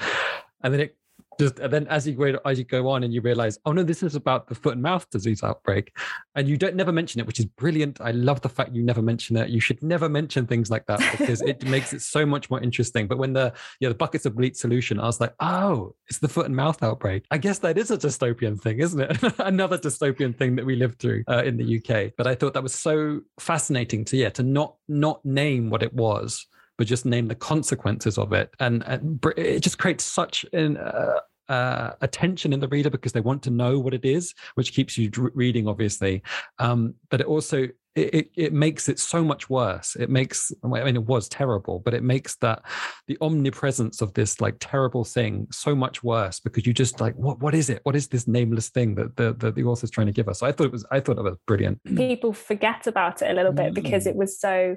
and 0.63 0.73
then 0.73 0.81
it 0.81 0.97
just 1.39 1.59
and 1.59 1.73
then 1.73 1.87
as 1.89 2.07
you 2.07 2.15
go 2.15 2.39
as 2.45 2.59
you 2.59 2.65
go 2.65 2.89
on 2.89 3.05
and 3.05 3.13
you 3.13 3.21
realize, 3.21 3.59
oh 3.65 3.73
no, 3.73 3.83
this 3.83 4.03
is 4.03 4.15
about 4.15 4.49
the 4.49 4.55
foot 4.55 4.75
and 4.75 4.83
mouth 4.83 5.09
disease 5.11 5.43
outbreak, 5.43 5.97
and 6.35 6.49
you 6.49 6.57
don't 6.57 6.75
never 6.75 6.93
mention 6.93 7.21
it, 7.21 7.27
which 7.27 7.39
is 7.39 7.47
brilliant. 7.47 8.01
I 8.01 8.11
love 8.11 8.41
the 8.41 8.49
fact 8.49 8.75
you 8.75 8.83
never 8.83 9.03
mention 9.03 9.37
it. 9.37 9.51
You 9.51 9.61
should 9.61 9.83
never 9.83 10.09
mention 10.09 10.47
things 10.47 10.71
like 10.71 10.87
that 10.87 11.01
because 11.19 11.41
it 11.43 11.65
makes 11.69 11.93
it 11.93 12.03
so 12.03 12.27
much 12.27 12.51
more 12.51 12.61
interesting. 12.61 13.07
But 13.07 13.19
when 13.19 13.33
the 13.33 13.53
yeah 13.81 13.89
the 13.89 13.95
buckets 13.95 14.27
of 14.27 14.37
bleach 14.37 14.57
solution, 14.57 14.99
I 14.99 15.07
was 15.07 15.21
like, 15.21 15.35
oh, 15.41 15.95
it's 16.09 16.19
the 16.19 16.29
foot 16.29 16.47
and 16.47 16.57
mouth 16.57 16.83
outbreak. 16.83 17.25
I 17.31 17.39
guess 17.39 17.59
that 17.61 17.79
is 17.79 17.91
a 17.91 17.99
dystopian 17.99 18.61
thing, 18.61 18.81
isn't 18.81 19.01
it? 19.01 19.35
Another 19.39 19.79
dystopian 19.79 20.37
thing 20.37 20.57
that 20.57 20.67
we 20.67 20.77
live 20.77 20.97
through 20.97 21.25
uh, 21.29 21.43
in 21.45 21.57
the 21.57 21.79
UK. 21.79 22.13
But 22.17 22.27
I 22.27 22.35
thought 22.35 22.55
that 22.55 22.63
was 22.63 22.75
so 22.75 23.21
fascinating 23.39 24.05
to 24.07 24.17
yeah 24.17 24.31
to 24.31 24.43
not 24.43 24.75
not 24.89 25.25
name 25.25 25.71
what 25.71 25.83
it 25.83 25.95
was 25.95 26.47
but 26.79 26.87
just 26.87 27.05
name 27.05 27.29
the 27.29 27.35
consequences 27.35 28.17
of 28.17 28.33
it. 28.33 28.51
And, 28.61 28.83
and 28.87 29.23
it 29.37 29.61
just 29.61 29.79
creates 29.79 30.05
such 30.05 30.47
an, 30.55 30.79
uh, 30.79 31.21
uh, 31.49 31.93
attention 32.03 32.53
in 32.53 32.61
the 32.61 32.69
reader 32.69 32.91
because 32.91 33.13
they 33.13 33.21
want 33.21 33.43
to 33.43 33.51
know 33.51 33.79
what 33.79 33.95
it 33.95 34.05
is, 34.05 34.35
which 34.55 34.73
keeps 34.73 34.97
you 34.97 35.11
reading, 35.35 35.67
obviously. 35.67 36.23
Um, 36.59 36.95
but 37.11 37.21
it 37.21 37.27
also 37.27 37.69
it, 37.99 38.31
it 38.37 38.53
makes 38.53 38.89
it 38.89 38.99
so 38.99 39.23
much 39.23 39.51
worse. 39.51 39.97
It 39.97 40.11
makes, 40.11 40.53
I 40.65 40.69
mean, 40.69 40.97
it 40.97 41.05
was 41.05 41.29
terrible, 41.29 41.81
but 41.81 41.95
it 41.95 42.03
makes 42.03 42.37
that 42.37 42.63
the 43.07 43.19
omnipresence 43.21 44.01
of 44.01 44.15
this 44.15 44.41
like 44.41 44.57
terrible 44.61 45.05
thing 45.05 45.47
so 45.51 45.75
much 45.75 46.03
worse 46.03 46.41
because 46.41 46.67
you 46.67 46.73
just 46.73 47.01
like, 47.01 47.15
what, 47.15 47.41
what 47.41 47.55
is 47.55 47.71
it? 47.71 47.81
What 47.85 47.97
is 47.97 48.09
this 48.09 48.27
nameless 48.27 48.69
thing 48.69 48.95
that 48.97 49.17
the, 49.17 49.35
the, 49.35 49.53
the 49.53 49.65
author's 49.65 49.91
trying 49.91 50.07
to 50.07 50.13
give 50.13 50.29
us? 50.29 50.41
So 50.41 50.47
I 50.47 50.53
thought 50.53 50.67
it 50.67 50.73
was, 50.73 50.87
I 50.91 51.01
thought 51.01 51.19
it 51.19 51.25
was 51.25 51.37
brilliant. 51.47 51.83
People 51.85 52.33
forget 52.33 52.87
about 52.87 53.23
it 53.23 53.31
a 53.31 53.35
little 53.35 53.53
bit 53.53 53.75
because 53.75 54.05
mm. 54.05 54.09
it 54.09 54.17
was 54.17 54.39
so 54.39 54.77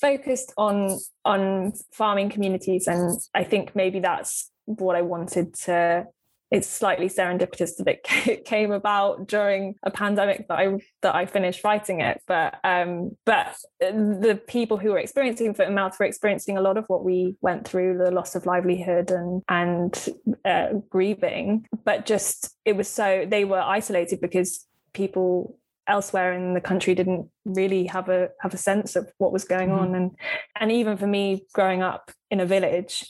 focused 0.00 0.52
on, 0.56 0.98
on 1.24 1.72
farming 1.92 2.30
communities. 2.30 2.86
And 2.86 3.18
I 3.34 3.44
think 3.44 3.74
maybe 3.74 4.00
that's 4.00 4.50
what 4.64 4.96
I 4.96 5.02
wanted 5.02 5.54
to 5.64 6.06
it's 6.52 6.68
slightly 6.68 7.08
serendipitous 7.08 7.76
that 7.78 7.98
it 8.28 8.44
came 8.44 8.72
about 8.72 9.26
during 9.26 9.74
a 9.82 9.90
pandemic 9.90 10.46
that 10.48 10.58
I 10.58 10.78
that 11.00 11.14
I 11.14 11.24
finished 11.24 11.64
writing 11.64 12.02
it. 12.02 12.20
But 12.28 12.56
um, 12.62 13.16
but 13.24 13.56
the 13.80 14.40
people 14.46 14.76
who 14.76 14.90
were 14.90 14.98
experiencing 14.98 15.54
foot 15.54 15.66
and 15.66 15.74
mouth 15.74 15.98
were 15.98 16.04
experiencing 16.04 16.58
a 16.58 16.60
lot 16.60 16.76
of 16.76 16.84
what 16.88 17.04
we 17.04 17.36
went 17.40 17.66
through, 17.66 17.98
the 17.98 18.10
loss 18.10 18.34
of 18.34 18.44
livelihood 18.44 19.10
and 19.10 19.42
and 19.48 20.08
uh, 20.44 20.74
grieving. 20.90 21.66
But 21.84 22.04
just 22.04 22.54
it 22.66 22.76
was 22.76 22.88
so 22.88 23.24
they 23.26 23.46
were 23.46 23.60
isolated 23.60 24.20
because 24.20 24.66
people 24.92 25.58
elsewhere 25.88 26.32
in 26.32 26.54
the 26.54 26.60
country 26.60 26.94
didn't 26.94 27.28
really 27.44 27.86
have 27.86 28.08
a 28.08 28.30
have 28.40 28.54
a 28.54 28.58
sense 28.58 28.94
of 28.94 29.10
what 29.18 29.32
was 29.32 29.44
going 29.44 29.68
mm-hmm. 29.68 29.80
on 29.80 29.94
and 29.94 30.10
and 30.58 30.70
even 30.70 30.96
for 30.96 31.06
me 31.06 31.44
growing 31.52 31.82
up 31.82 32.10
in 32.30 32.40
a 32.40 32.46
village 32.46 33.06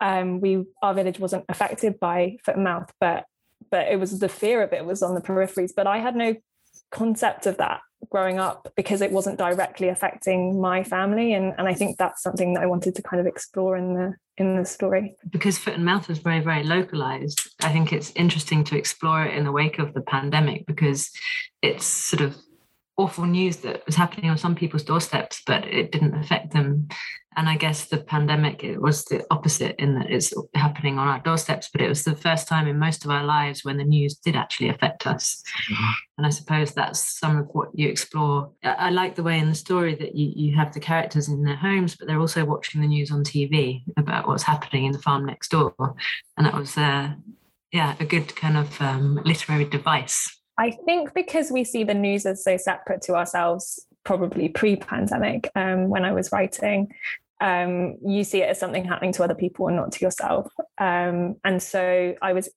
um 0.00 0.40
we 0.40 0.64
our 0.82 0.94
village 0.94 1.18
wasn't 1.18 1.44
affected 1.48 2.00
by 2.00 2.36
foot 2.44 2.56
and 2.56 2.64
mouth 2.64 2.92
but 3.00 3.24
but 3.70 3.88
it 3.88 3.98
was 4.00 4.18
the 4.18 4.28
fear 4.28 4.62
of 4.62 4.72
it 4.72 4.84
was 4.84 5.02
on 5.02 5.14
the 5.14 5.20
peripheries. 5.20 5.72
But 5.74 5.86
i 5.86 5.98
had 5.98 6.16
no 6.16 6.34
concept 6.90 7.46
of 7.46 7.56
that 7.58 7.80
growing 8.10 8.38
up 8.38 8.72
because 8.76 9.00
it 9.00 9.12
wasn't 9.12 9.38
directly 9.38 9.88
affecting 9.88 10.60
my 10.60 10.84
family. 10.84 11.34
And 11.34 11.54
and 11.58 11.68
I 11.68 11.74
think 11.74 11.98
that's 11.98 12.22
something 12.22 12.54
that 12.54 12.62
I 12.62 12.66
wanted 12.66 12.94
to 12.96 13.02
kind 13.02 13.20
of 13.20 13.26
explore 13.26 13.76
in 13.76 13.94
the 13.94 14.14
in 14.36 14.56
the 14.56 14.64
story. 14.64 15.16
Because 15.30 15.58
foot 15.58 15.74
and 15.74 15.84
mouth 15.84 16.08
was 16.08 16.18
very 16.18 16.40
very 16.40 16.64
localized 16.64 17.42
I 17.62 17.72
think 17.72 17.92
it's 17.92 18.12
interesting 18.16 18.64
to 18.64 18.76
explore 18.76 19.24
it 19.24 19.34
in 19.34 19.44
the 19.44 19.52
wake 19.52 19.78
of 19.78 19.94
the 19.94 20.00
pandemic 20.00 20.66
because 20.66 21.10
it's 21.62 21.86
sort 21.86 22.20
of 22.22 22.36
awful 22.96 23.24
news 23.24 23.58
that 23.58 23.84
was 23.86 23.94
happening 23.94 24.30
on 24.30 24.36
some 24.36 24.54
people's 24.54 24.82
doorsteps 24.82 25.42
but 25.46 25.64
it 25.64 25.92
didn't 25.92 26.14
affect 26.14 26.52
them 26.52 26.88
and 27.36 27.48
I 27.48 27.56
guess 27.56 27.86
the 27.86 27.98
pandemic 27.98 28.62
it 28.64 28.80
was 28.80 29.04
the 29.04 29.24
opposite 29.30 29.76
in 29.78 29.94
that 29.94 30.10
it's 30.10 30.32
happening 30.54 30.98
on 30.98 31.08
our 31.08 31.20
doorsteps, 31.20 31.68
but 31.72 31.80
it 31.80 31.88
was 31.88 32.04
the 32.04 32.16
first 32.16 32.48
time 32.48 32.66
in 32.66 32.78
most 32.78 33.04
of 33.04 33.10
our 33.10 33.24
lives 33.24 33.64
when 33.64 33.76
the 33.76 33.84
news 33.84 34.14
did 34.16 34.36
actually 34.36 34.68
affect 34.68 35.06
us. 35.06 35.42
Mm-hmm. 35.70 35.90
And 36.18 36.26
I 36.26 36.30
suppose 36.30 36.72
that's 36.72 37.18
some 37.18 37.38
of 37.38 37.48
what 37.52 37.70
you 37.74 37.88
explore. 37.88 38.52
I 38.62 38.90
like 38.90 39.14
the 39.14 39.22
way 39.22 39.38
in 39.38 39.48
the 39.48 39.54
story 39.54 39.94
that 39.96 40.14
you, 40.14 40.32
you 40.34 40.56
have 40.56 40.74
the 40.74 40.80
characters 40.80 41.28
in 41.28 41.42
their 41.42 41.56
homes, 41.56 41.96
but 41.96 42.06
they're 42.06 42.20
also 42.20 42.44
watching 42.44 42.80
the 42.80 42.86
news 42.86 43.10
on 43.10 43.24
TV 43.24 43.82
about 43.96 44.26
what's 44.28 44.42
happening 44.42 44.84
in 44.84 44.92
the 44.92 44.98
farm 44.98 45.26
next 45.26 45.50
door. 45.50 45.74
And 46.36 46.46
that 46.46 46.54
was 46.54 46.76
uh, 46.76 47.12
yeah, 47.72 47.96
a 47.98 48.04
good 48.04 48.36
kind 48.36 48.56
of 48.56 48.80
um, 48.80 49.20
literary 49.24 49.64
device. 49.64 50.38
I 50.58 50.72
think 50.84 51.14
because 51.14 51.50
we 51.50 51.64
see 51.64 51.82
the 51.82 51.94
news 51.94 52.26
as 52.26 52.44
so 52.44 52.56
separate 52.56 53.02
to 53.02 53.14
ourselves, 53.14 53.84
probably 54.04 54.48
pre-pandemic 54.48 55.50
um, 55.54 55.88
when 55.88 56.04
I 56.04 56.12
was 56.12 56.32
writing 56.32 56.92
um, 57.42 57.96
you 58.06 58.22
see 58.22 58.40
it 58.40 58.48
as 58.48 58.60
something 58.60 58.84
happening 58.84 59.12
to 59.14 59.24
other 59.24 59.34
people 59.34 59.66
and 59.66 59.76
not 59.76 59.90
to 59.92 60.04
yourself. 60.04 60.52
Um, 60.78 61.34
and 61.44 61.60
so 61.60 62.14
I 62.22 62.32
was 62.32 62.48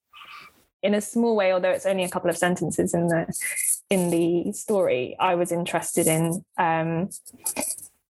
in 0.84 0.94
a 0.94 1.02
small 1.02 1.36
way, 1.36 1.52
although 1.52 1.72
it's 1.72 1.88
only 1.88 2.04
a 2.04 2.10
couple 2.10 2.30
of 2.30 2.38
sentences 2.38 2.94
in 2.94 3.08
the 3.08 3.26
in 3.90 4.12
the 4.12 4.52
story, 4.54 5.16
I 5.20 5.34
was 5.34 5.52
interested 5.52 6.06
in 6.06 6.46
um, 6.60 7.10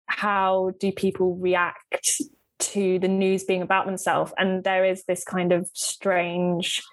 how 0.08 0.74
do 0.80 0.92
people 0.92 1.38
react 1.38 2.22
to 2.60 3.00
the 3.00 3.08
news 3.08 3.46
being 3.46 3.62
about 3.62 3.86
themselves, 3.86 4.34
and 4.38 4.66
there 4.66 4.84
is 4.84 5.06
this 5.06 5.24
kind 5.24 5.54
of 5.54 5.70
strange 5.74 6.84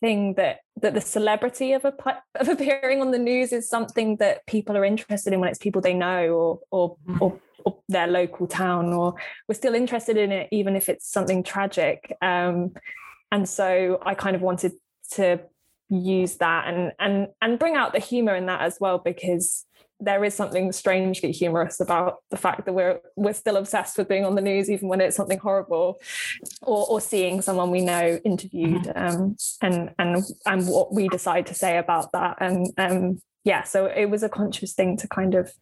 thing 0.00 0.34
that 0.34 0.58
that 0.82 0.94
the 0.94 1.00
celebrity 1.00 1.72
of 1.72 1.84
a 1.84 1.94
of 2.34 2.48
appearing 2.48 3.00
on 3.00 3.12
the 3.12 3.18
news 3.18 3.52
is 3.52 3.68
something 3.68 4.16
that 4.16 4.44
people 4.46 4.76
are 4.76 4.84
interested 4.84 5.32
in 5.32 5.38
when 5.38 5.48
it's 5.48 5.58
people 5.58 5.80
they 5.80 5.94
know 5.94 6.30
or 6.30 6.60
or, 6.72 6.96
mm-hmm. 7.06 7.22
or 7.22 7.40
their 7.88 8.06
local 8.06 8.46
town 8.46 8.92
or 8.92 9.14
we're 9.48 9.54
still 9.54 9.74
interested 9.74 10.16
in 10.16 10.32
it 10.32 10.48
even 10.52 10.76
if 10.76 10.88
it's 10.88 11.10
something 11.10 11.42
tragic 11.42 12.16
um, 12.22 12.72
and 13.32 13.48
so 13.48 13.98
i 14.04 14.14
kind 14.14 14.36
of 14.36 14.42
wanted 14.42 14.72
to 15.10 15.40
use 15.88 16.36
that 16.36 16.68
and 16.68 16.92
and 16.98 17.28
and 17.42 17.58
bring 17.58 17.74
out 17.74 17.92
the 17.92 17.98
humor 17.98 18.34
in 18.34 18.46
that 18.46 18.60
as 18.60 18.78
well 18.80 18.98
because 18.98 19.66
there 20.00 20.24
is 20.24 20.34
something 20.34 20.72
strangely 20.72 21.30
humorous 21.30 21.78
about 21.78 22.18
the 22.30 22.36
fact 22.36 22.64
that 22.64 22.72
we're 22.72 23.00
we're 23.16 23.34
still 23.34 23.56
obsessed 23.56 23.98
with 23.98 24.08
being 24.08 24.24
on 24.24 24.34
the 24.34 24.40
news 24.40 24.70
even 24.70 24.88
when 24.88 25.00
it's 25.00 25.16
something 25.16 25.38
horrible 25.38 26.00
or 26.62 26.86
or 26.88 27.00
seeing 27.00 27.42
someone 27.42 27.70
we 27.70 27.82
know 27.82 28.18
interviewed 28.24 28.82
mm-hmm. 28.82 29.22
um, 29.22 29.36
and 29.60 29.90
and 29.98 30.24
and 30.46 30.66
what 30.66 30.92
we 30.94 31.08
decide 31.08 31.46
to 31.46 31.54
say 31.54 31.76
about 31.76 32.12
that 32.12 32.36
and 32.40 32.68
um 32.78 33.20
yeah 33.44 33.62
so 33.62 33.86
it 33.86 34.06
was 34.06 34.22
a 34.22 34.28
conscious 34.28 34.72
thing 34.72 34.96
to 34.96 35.06
kind 35.08 35.34
of 35.34 35.52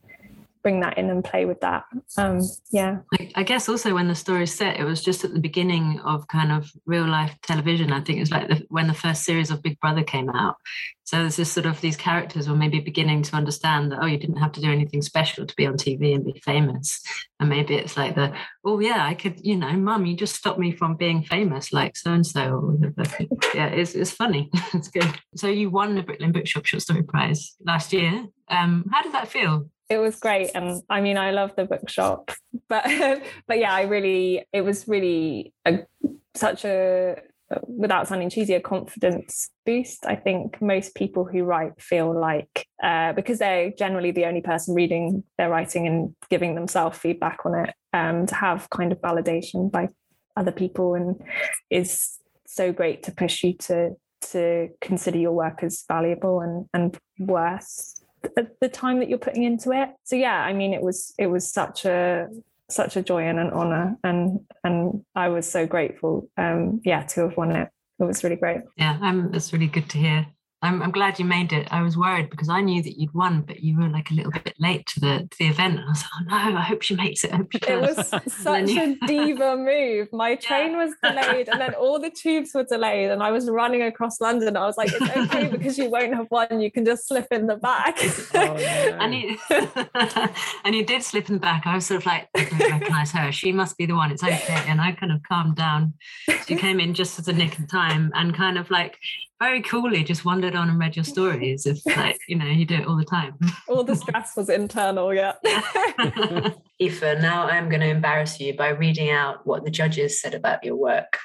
bring 0.69 0.81
that 0.81 0.99
in 0.99 1.09
and 1.09 1.25
play 1.25 1.47
with 1.47 1.63
that. 1.63 1.85
Um, 2.19 2.43
yeah. 2.71 2.99
I 3.35 3.43
guess 3.43 3.71
also 3.71 3.95
when 3.95 4.07
the 4.07 4.15
story 4.15 4.43
is 4.43 4.55
set, 4.55 4.79
it 4.79 4.85
was 4.85 5.03
just 5.03 5.25
at 5.25 5.33
the 5.33 5.41
beginning 5.41 5.99
of 6.01 6.29
kind 6.29 6.53
of 6.53 6.71
real 6.85 7.07
life 7.07 7.35
television. 7.43 7.91
I 7.91 8.03
think 8.03 8.19
it 8.19 8.21
was 8.21 8.31
like 8.31 8.49
the, 8.49 8.67
when 8.69 8.87
the 8.87 8.93
first 8.93 9.25
series 9.25 9.51
of 9.51 9.63
Big 9.63 9.81
Brother 9.81 10.03
came 10.03 10.29
out. 10.29 10.57
So 11.05 11.17
there's 11.17 11.37
this 11.37 11.51
sort 11.51 11.65
of 11.65 11.81
these 11.81 11.97
characters 11.97 12.51
were 12.51 12.55
maybe 12.55 12.81
beginning 12.81 13.23
to 13.23 13.37
understand 13.37 13.91
that, 13.91 14.01
oh, 14.03 14.05
you 14.05 14.19
didn't 14.19 14.37
have 14.37 14.53
to 14.53 14.61
do 14.61 14.71
anything 14.71 15.01
special 15.01 15.47
to 15.47 15.57
be 15.57 15.65
on 15.65 15.79
TV 15.79 16.15
and 16.15 16.23
be 16.23 16.39
famous. 16.45 17.01
And 17.41 17.49
maybe 17.49 17.77
it's 17.77 17.97
like 17.97 18.15
the, 18.15 18.35
oh, 18.63 18.79
yeah, 18.79 19.07
I 19.07 19.15
could, 19.15 19.41
you 19.43 19.57
know, 19.57 19.73
mum, 19.73 20.05
you 20.05 20.17
just 20.17 20.35
stopped 20.35 20.59
me 20.59 20.71
from 20.71 20.97
being 20.97 21.23
famous 21.23 21.73
like 21.73 21.97
so 21.97 22.13
and 22.13 22.27
so. 22.27 22.79
Yeah, 23.55 23.69
it's, 23.69 23.95
it's 23.95 24.11
funny. 24.11 24.51
it's 24.75 24.89
good. 24.89 25.19
So 25.35 25.47
you 25.47 25.71
won 25.71 25.95
the 25.95 26.03
Brick 26.03 26.21
Lane 26.21 26.33
Bookshop 26.33 26.67
Short 26.67 26.83
Story 26.83 27.05
Prize 27.05 27.57
last 27.65 27.95
year. 27.95 28.27
Um, 28.51 28.85
how 28.93 29.01
did 29.01 29.13
that 29.13 29.29
feel? 29.29 29.71
It 29.89 29.99
was 29.99 30.17
great 30.17 30.51
and 30.55 30.83
i 30.89 31.01
mean 31.01 31.17
i 31.17 31.31
love 31.31 31.53
the 31.57 31.65
bookshop 31.65 32.31
but 32.69 32.85
but 33.47 33.59
yeah 33.59 33.73
i 33.73 33.83
really 33.83 34.45
it 34.53 34.63
was 34.63 34.87
really 34.89 35.53
a, 35.67 35.81
such 36.35 36.65
a 36.65 37.17
without 37.67 38.07
sounding 38.07 38.29
cheesy 38.29 38.53
a 38.53 38.61
confidence 38.61 39.49
boost 39.65 40.05
i 40.05 40.15
think 40.15 40.61
most 40.61 40.95
people 40.95 41.25
who 41.25 41.45
write 41.45 41.81
feel 41.81 42.19
like 42.19 42.67
uh, 42.83 43.13
because 43.15 43.39
they're 43.39 43.71
generally 43.71 44.11
the 44.11 44.27
only 44.27 44.43
person 44.43 44.75
reading 44.75 45.25
their 45.39 45.49
writing 45.49 45.87
and 45.87 46.15
giving 46.29 46.55
themselves 46.55 46.99
feedback 46.99 47.39
on 47.47 47.55
it 47.55 47.75
um, 47.95 48.27
to 48.27 48.35
have 48.35 48.69
kind 48.69 48.93
of 48.93 49.01
validation 49.01 49.71
by 49.71 49.89
other 50.37 50.53
people 50.53 50.95
and 50.95 51.17
is 51.71 52.19
so 52.47 52.71
great 52.71 53.03
to 53.03 53.13
push 53.13 53.43
you 53.43 53.55
to 53.55 53.97
to 54.21 54.69
consider 54.81 55.19
your 55.19 55.33
work 55.33 55.63
as 55.63 55.85
valuable 55.89 56.41
and 56.41 56.67
and 56.75 56.99
worth 57.19 57.98
the 58.61 58.69
time 58.69 58.99
that 58.99 59.09
you're 59.09 59.19
putting 59.19 59.45
into 59.45 59.73
it. 59.73 59.91
So 60.05 60.17
yeah 60.17 60.41
i 60.43 60.53
mean 60.53 60.73
it 60.75 60.83
was 60.83 61.15
it 61.19 61.27
was 61.29 61.51
such 61.51 61.85
a 61.85 62.29
such 62.71 62.97
a 62.97 63.03
joy 63.03 63.23
and 63.23 63.39
an 63.39 63.51
honor. 63.51 63.97
And 64.05 64.41
and 64.65 65.05
i 65.15 65.29
was 65.29 65.51
so 65.51 65.67
grateful 65.67 66.29
um 66.37 66.81
yeah 66.85 67.03
to 67.05 67.21
have 67.23 67.37
won 67.37 67.53
it. 67.53 67.69
It 68.01 68.05
was 68.05 68.23
really 68.23 68.37
great. 68.37 68.61
Yeah 68.77 68.99
um 69.03 69.31
it's 69.35 69.53
really 69.53 69.67
good 69.67 69.89
to 69.91 69.99
hear 69.99 70.27
I'm, 70.61 70.83
I'm 70.83 70.91
glad 70.91 71.21
you 71.21 71.25
made 71.25 71.53
it. 71.53 71.69
I 71.71 71.83
was 71.83 71.97
worried 71.97 72.31
because 72.31 72.49
I 72.49 72.61
knew 72.61 72.83
that 72.83 72.99
you'd 72.99 73.15
won, 73.15 73.43
but 73.43 73.61
you 73.61 73.79
were 73.79 73.89
like 73.89 74.11
a 74.11 74.15
little 74.15 74.33
bit 74.33 74.55
late 74.59 74.87
to 74.87 75.01
the 75.01 75.29
to 75.31 75.39
the 75.39 75.47
event. 75.47 75.79
And 75.79 75.85
I 75.85 75.89
was 75.89 76.03
like, 76.03 76.11
oh 76.33 76.51
no, 76.51 76.57
I 76.57 76.63
hope 76.63 76.83
she 76.83 76.97
makes 76.97 77.23
it. 77.23 77.33
it 77.33 77.81
was 77.81 78.09
such 78.33 78.71
a 78.71 78.97
diva 79.07 79.57
move. 79.57 80.09
My 80.13 80.35
train 80.49 80.73
yeah. 80.73 80.85
was 80.85 80.95
delayed, 81.01 81.49
and 81.49 81.61
then 81.61 81.75
all 81.75 82.01
the 82.01 82.11
tubes 82.11 82.51
were 82.55 82.65
delayed, 82.65 83.11
and 83.11 83.23
I 83.23 83.31
was 83.31 83.49
running 83.49 83.83
across 83.83 84.21
London. 84.21 84.57
I 84.57 84.67
was 84.67 84.77
like, 84.77 84.91
it's 84.93 85.17
okay 85.17 85.47
because 85.51 85.79
you 85.79 85.91
won't 85.91 86.15
have 86.15 86.27
won. 86.29 86.61
You 86.61 86.73
can 86.73 86.85
just 86.85 87.07
slip 87.07 87.29
in 87.31 87.47
the 87.47 87.57
back. 87.57 87.99
oh, 88.35 88.57
no. 88.57 88.99
and 89.01 89.15
you 89.15 89.39
and 90.65 90.75
you 90.75 90.85
did 90.85 91.05
slip 91.05 91.29
in 91.29 91.35
the 91.35 91.41
back. 91.41 91.67
I 91.67 91.77
was 91.77 91.87
sort 91.87 92.01
of 92.01 92.07
like, 92.07 92.29
I 92.37 92.45
don't 92.45 92.73
recognize 92.73 93.13
her. 93.13 93.31
She 93.31 93.53
must 93.53 93.79
be 93.79 93.87
the 93.87 93.95
one. 93.95 94.11
It's 94.11 94.25
okay. 94.25 94.65
And 94.67 94.81
I 94.81 94.91
kind 94.91 95.13
of 95.13 95.23
calmed 95.23 95.55
down. 95.55 95.95
She 96.49 96.57
came 96.57 96.81
in 96.81 96.95
just 96.95 97.17
at 97.19 97.27
the 97.27 97.33
nick 97.33 97.57
of 97.61 97.69
time 97.69 98.11
and 98.15 98.35
kind 98.35 98.59
of 98.59 98.71
like 98.73 98.99
very 99.41 99.63
coolly 99.63 100.03
just 100.03 100.25
wandered 100.25 100.55
on 100.55 100.69
and 100.69 100.79
read 100.79 100.97
your 100.97 101.05
stories 101.05 101.67
if 101.67 101.79
like 101.97 102.19
you 102.29 102.37
know 102.37 102.47
you 102.47 102.65
do 102.65 102.75
it 102.75 102.87
all 102.87 102.97
the 102.97 103.05
time 103.05 103.37
all 103.69 103.85
the 103.85 103.97
stress 103.97 104.37
was 104.37 104.49
internal 104.49 105.15
yeah 105.15 105.35
Aoife 106.81 107.21
now 107.21 107.49
I'm 107.49 107.69
going 107.69 107.81
to 107.81 107.89
embarrass 107.89 108.41
you 108.41 108.57
by 108.57 108.69
reading 108.69 109.11
out 109.11 109.47
what 109.47 109.65
the 109.65 109.71
judges 109.71 110.21
said 110.21 110.35
about 110.35 110.65
your 110.65 110.77
work 110.77 111.19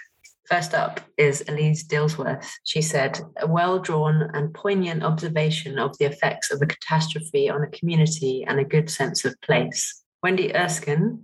First 0.49 0.73
up 0.73 0.99
is 1.17 1.41
Elise 1.47 1.86
Dillsworth. 1.88 2.45
She 2.65 2.82
said, 2.82 3.17
a 3.39 3.47
well 3.47 3.80
drawn 3.80 4.30
and 4.34 4.54
poignant 4.54 5.02
observation 5.02 5.80
of 5.80 5.97
the 5.97 6.06
effects 6.06 6.52
of 6.52 6.62
a 6.62 6.65
catastrophe 6.65 7.49
on 7.49 7.63
a 7.63 7.67
community 7.67 8.43
and 8.45 8.60
a 8.60 8.65
good 8.65 8.89
sense 8.89 9.23
of 9.23 9.39
place. 9.41 10.04
Wendy 10.21 10.54
Erskine 10.54 11.23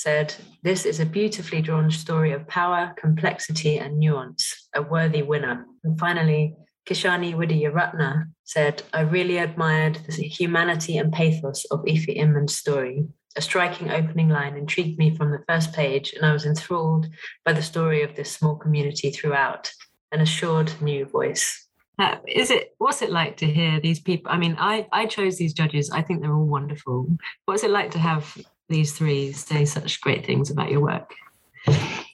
said, 0.00 0.34
This 0.62 0.86
is 0.86 0.98
a 0.98 1.04
beautifully 1.06 1.60
drawn 1.60 1.90
story 1.90 2.32
of 2.32 2.48
power, 2.48 2.94
complexity, 2.96 3.78
and 3.78 3.98
nuance, 3.98 4.68
a 4.74 4.80
worthy 4.80 5.22
winner. 5.22 5.66
And 5.84 5.98
finally, 5.98 6.54
Kishani 6.88 7.34
Widyaratna 7.34 8.24
said, 8.44 8.82
I 8.94 9.02
really 9.02 9.36
admired 9.36 9.98
the 10.08 10.22
humanity 10.22 10.96
and 10.96 11.12
pathos 11.12 11.66
of 11.66 11.80
Aoife 11.86 12.08
Inman's 12.08 12.56
story. 12.56 13.04
A 13.36 13.42
striking 13.42 13.90
opening 13.90 14.30
line 14.30 14.56
intrigued 14.56 14.98
me 14.98 15.14
from 15.14 15.30
the 15.30 15.44
first 15.46 15.72
page, 15.74 16.14
and 16.14 16.24
I 16.24 16.32
was 16.32 16.46
enthralled 16.46 17.06
by 17.44 17.52
the 17.52 17.62
story 17.62 18.02
of 18.02 18.16
this 18.16 18.32
small 18.32 18.56
community 18.56 19.10
throughout, 19.10 19.70
an 20.12 20.20
assured 20.20 20.72
new 20.80 21.04
voice. 21.04 21.68
Uh, 21.98 22.16
is 22.26 22.50
it 22.50 22.74
what's 22.78 23.02
it 23.02 23.10
like 23.10 23.36
to 23.36 23.46
hear 23.46 23.78
these 23.78 24.00
people? 24.00 24.32
I 24.32 24.38
mean, 24.38 24.56
I, 24.58 24.86
I 24.90 25.04
chose 25.04 25.36
these 25.36 25.52
judges. 25.52 25.90
I 25.90 26.00
think 26.00 26.22
they're 26.22 26.34
all 26.34 26.46
wonderful. 26.46 27.06
What's 27.44 27.62
it 27.62 27.70
like 27.70 27.90
to 27.90 27.98
have 27.98 28.36
these 28.70 28.92
three 28.96 29.32
say 29.32 29.64
such 29.66 30.00
great 30.00 30.24
things 30.24 30.50
about 30.50 30.70
your 30.70 30.80
work? 30.80 31.12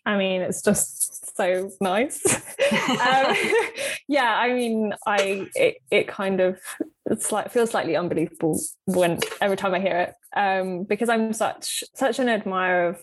I 0.04 0.16
mean, 0.16 0.40
it's 0.40 0.62
just 0.62 1.36
so 1.36 1.70
nice. 1.80 2.24
um, 2.72 3.36
yeah, 4.08 4.36
I 4.36 4.52
mean, 4.52 4.92
I 5.06 5.48
it, 5.54 5.76
it 5.90 6.08
kind 6.08 6.40
of 6.40 6.58
it's 7.06 7.30
like 7.30 7.50
feels 7.50 7.70
slightly 7.70 7.96
unbelievable 7.96 8.58
when 8.86 9.20
every 9.40 9.56
time 9.56 9.74
I 9.74 9.80
hear 9.80 9.98
it 9.98 10.14
um, 10.36 10.84
because 10.84 11.08
I'm 11.08 11.32
such 11.32 11.84
such 11.94 12.18
an 12.18 12.28
admirer 12.28 12.88
of 12.88 13.02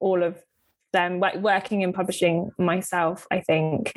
all 0.00 0.22
of 0.22 0.36
them. 0.92 1.20
Like 1.20 1.36
working 1.36 1.82
in 1.82 1.92
publishing 1.92 2.50
myself, 2.58 3.26
I 3.30 3.40
think 3.40 3.92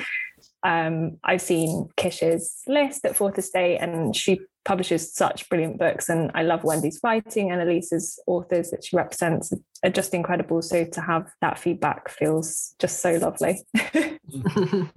um, 0.62 1.18
I've 1.24 1.42
seen 1.42 1.88
Kish's 1.96 2.62
list 2.66 3.04
at 3.04 3.16
Fourth 3.16 3.38
Estate, 3.38 3.78
and 3.78 4.14
she 4.14 4.40
publishes 4.68 5.14
such 5.14 5.48
brilliant 5.48 5.78
books. 5.78 6.10
And 6.10 6.30
I 6.34 6.42
love 6.42 6.62
Wendy's 6.62 7.00
writing 7.02 7.50
and 7.50 7.62
Elise's 7.62 8.20
authors 8.26 8.70
that 8.70 8.84
she 8.84 8.96
represents 8.96 9.50
are 9.82 9.90
just 9.90 10.12
incredible. 10.12 10.60
So 10.60 10.84
to 10.84 11.00
have 11.00 11.26
that 11.40 11.58
feedback 11.58 12.10
feels 12.10 12.74
just 12.78 13.00
so 13.00 13.14
lovely. 13.14 13.62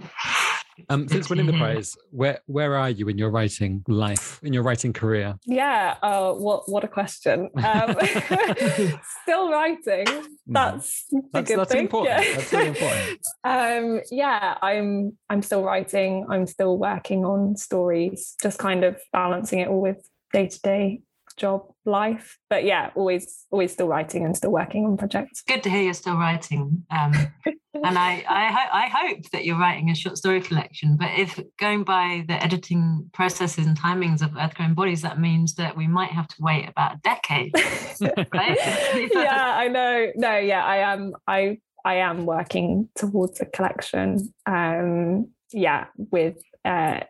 Um, 0.90 1.08
since 1.08 1.30
winning 1.30 1.46
the 1.46 1.54
prize, 1.54 1.98
where 2.12 2.40
where 2.46 2.76
are 2.76 2.90
you 2.90 3.08
in 3.10 3.18
your 3.18 3.30
writing 3.30 3.84
life, 3.88 4.40
in 4.44 4.54
your 4.54 4.64
writing 4.64 4.94
career? 4.94 5.36
Yeah, 5.46 5.96
uh, 6.02 6.34
what 6.34 6.70
what 6.70 6.84
a 6.84 6.88
question. 6.88 7.50
Um, 7.56 7.96
still 9.24 9.52
writing. 9.52 10.06
Mm. 10.06 10.28
That's 10.48 11.06
that's, 11.32 11.50
a 11.50 11.54
good 11.54 11.60
that's 11.60 11.72
thing. 11.72 11.82
important. 11.82 12.26
Yeah. 12.26 12.36
That's 12.36 12.54
really 12.54 12.68
important. 12.68 13.20
um, 13.44 14.02
yeah, 14.12 14.58
I'm 14.62 15.18
I'm 15.30 15.42
still 15.42 15.64
writing. 15.64 16.26
I'm 16.30 16.48
still 16.48 16.78
working 16.78 17.26
on 17.26 17.56
stories. 17.56 18.36
Just 18.42 18.58
kind 18.60 18.84
of 18.84 19.00
balancing 19.14 19.60
it 19.60 19.68
all 19.68 19.82
with 19.82 19.98
day 20.34 20.48
to 20.48 20.60
day 20.62 21.02
job 21.34 21.64
life 21.86 22.38
but 22.50 22.64
yeah 22.64 22.92
always 22.96 23.46
always 23.52 23.72
still 23.72 23.88
writing 23.88 24.26
and 24.26 24.36
still 24.36 24.52
working 24.52 24.86
on 24.86 24.98
projects. 24.98 25.42
Good 25.48 25.64
to 25.64 25.70
hear 25.70 25.82
you're 25.84 25.94
still 25.94 26.18
writing 26.18 26.84
um, 26.92 27.14
and 27.74 27.98
I 27.98 28.24
I, 28.30 28.52
ho- 28.52 28.70
I 28.74 28.88
hope 28.88 29.30
that 29.32 29.46
you're 29.46 29.58
writing 29.60 29.90
a 29.90 29.96
short 29.96 30.18
story 30.18 30.42
collection 30.42 30.98
but 30.98 31.10
if 31.18 31.40
going 31.60 31.84
by 31.84 32.26
the 32.28 32.34
editing 32.44 33.10
processes 33.14 33.66
and 33.66 33.78
timings 33.80 34.22
of 34.22 34.36
earth-grown 34.38 34.74
bodies 34.74 35.02
that 35.02 35.20
means 35.20 35.56
that 35.56 35.76
we 35.76 35.88
might 35.88 36.12
have 36.12 36.28
to 36.28 36.36
wait 36.40 36.68
about 36.70 36.96
a 36.96 37.00
decade 37.04 37.54
right? 38.34 38.58
Yeah 39.14 39.56
i 39.58 39.68
know. 39.68 40.12
No 40.16 40.38
yeah 40.38 40.64
i 40.64 40.78
am 40.78 41.14
i 41.28 41.58
i 41.86 41.96
am 41.96 42.26
working 42.26 42.90
towards 42.96 43.42
a 43.42 43.46
collection 43.46 44.34
um 44.46 45.28
yeah 45.52 45.86
with 45.96 46.38
uh 46.66 47.02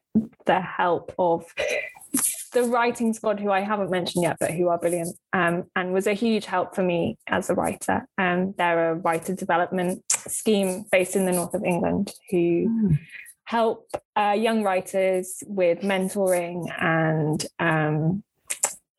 the 0.45 0.61
help 0.61 1.13
of 1.19 1.45
the 2.51 2.63
writing 2.63 3.13
squad, 3.13 3.39
who 3.39 3.51
I 3.51 3.61
haven't 3.61 3.89
mentioned 3.89 4.23
yet, 4.23 4.37
but 4.39 4.51
who 4.51 4.67
are 4.67 4.77
brilliant, 4.77 5.17
um, 5.33 5.65
and 5.75 5.93
was 5.93 6.07
a 6.07 6.13
huge 6.13 6.45
help 6.45 6.75
for 6.75 6.83
me 6.83 7.17
as 7.27 7.49
a 7.49 7.55
writer. 7.55 8.07
Um, 8.17 8.53
they're 8.57 8.91
a 8.91 8.95
writer 8.95 9.33
development 9.33 10.03
scheme 10.09 10.85
based 10.91 11.15
in 11.15 11.25
the 11.25 11.31
north 11.31 11.53
of 11.53 11.63
England 11.63 12.13
who 12.29 12.37
mm. 12.37 12.99
help 13.45 13.89
uh, 14.15 14.35
young 14.37 14.63
writers 14.63 15.43
with 15.47 15.79
mentoring 15.79 16.65
and 16.79 17.45
um, 17.59 18.23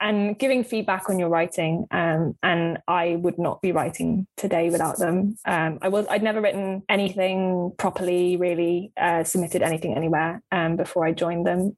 and 0.02 0.36
giving 0.36 0.64
feedback 0.64 1.08
on 1.08 1.18
your 1.18 1.28
writing. 1.28 1.86
Um, 1.92 2.36
and 2.42 2.78
I 2.88 3.16
would 3.16 3.38
not 3.38 3.62
be 3.62 3.70
writing 3.70 4.26
today 4.36 4.68
without 4.68 4.98
them. 4.98 5.36
Um, 5.44 5.78
I 5.80 5.88
was 5.88 6.06
I'd 6.10 6.24
never 6.24 6.40
written 6.40 6.82
anything 6.88 7.72
properly, 7.78 8.36
really 8.36 8.92
uh, 8.96 9.22
submitted 9.22 9.62
anything 9.62 9.94
anywhere 9.94 10.42
um, 10.50 10.76
before 10.76 11.06
I 11.06 11.12
joined 11.12 11.46
them. 11.46 11.76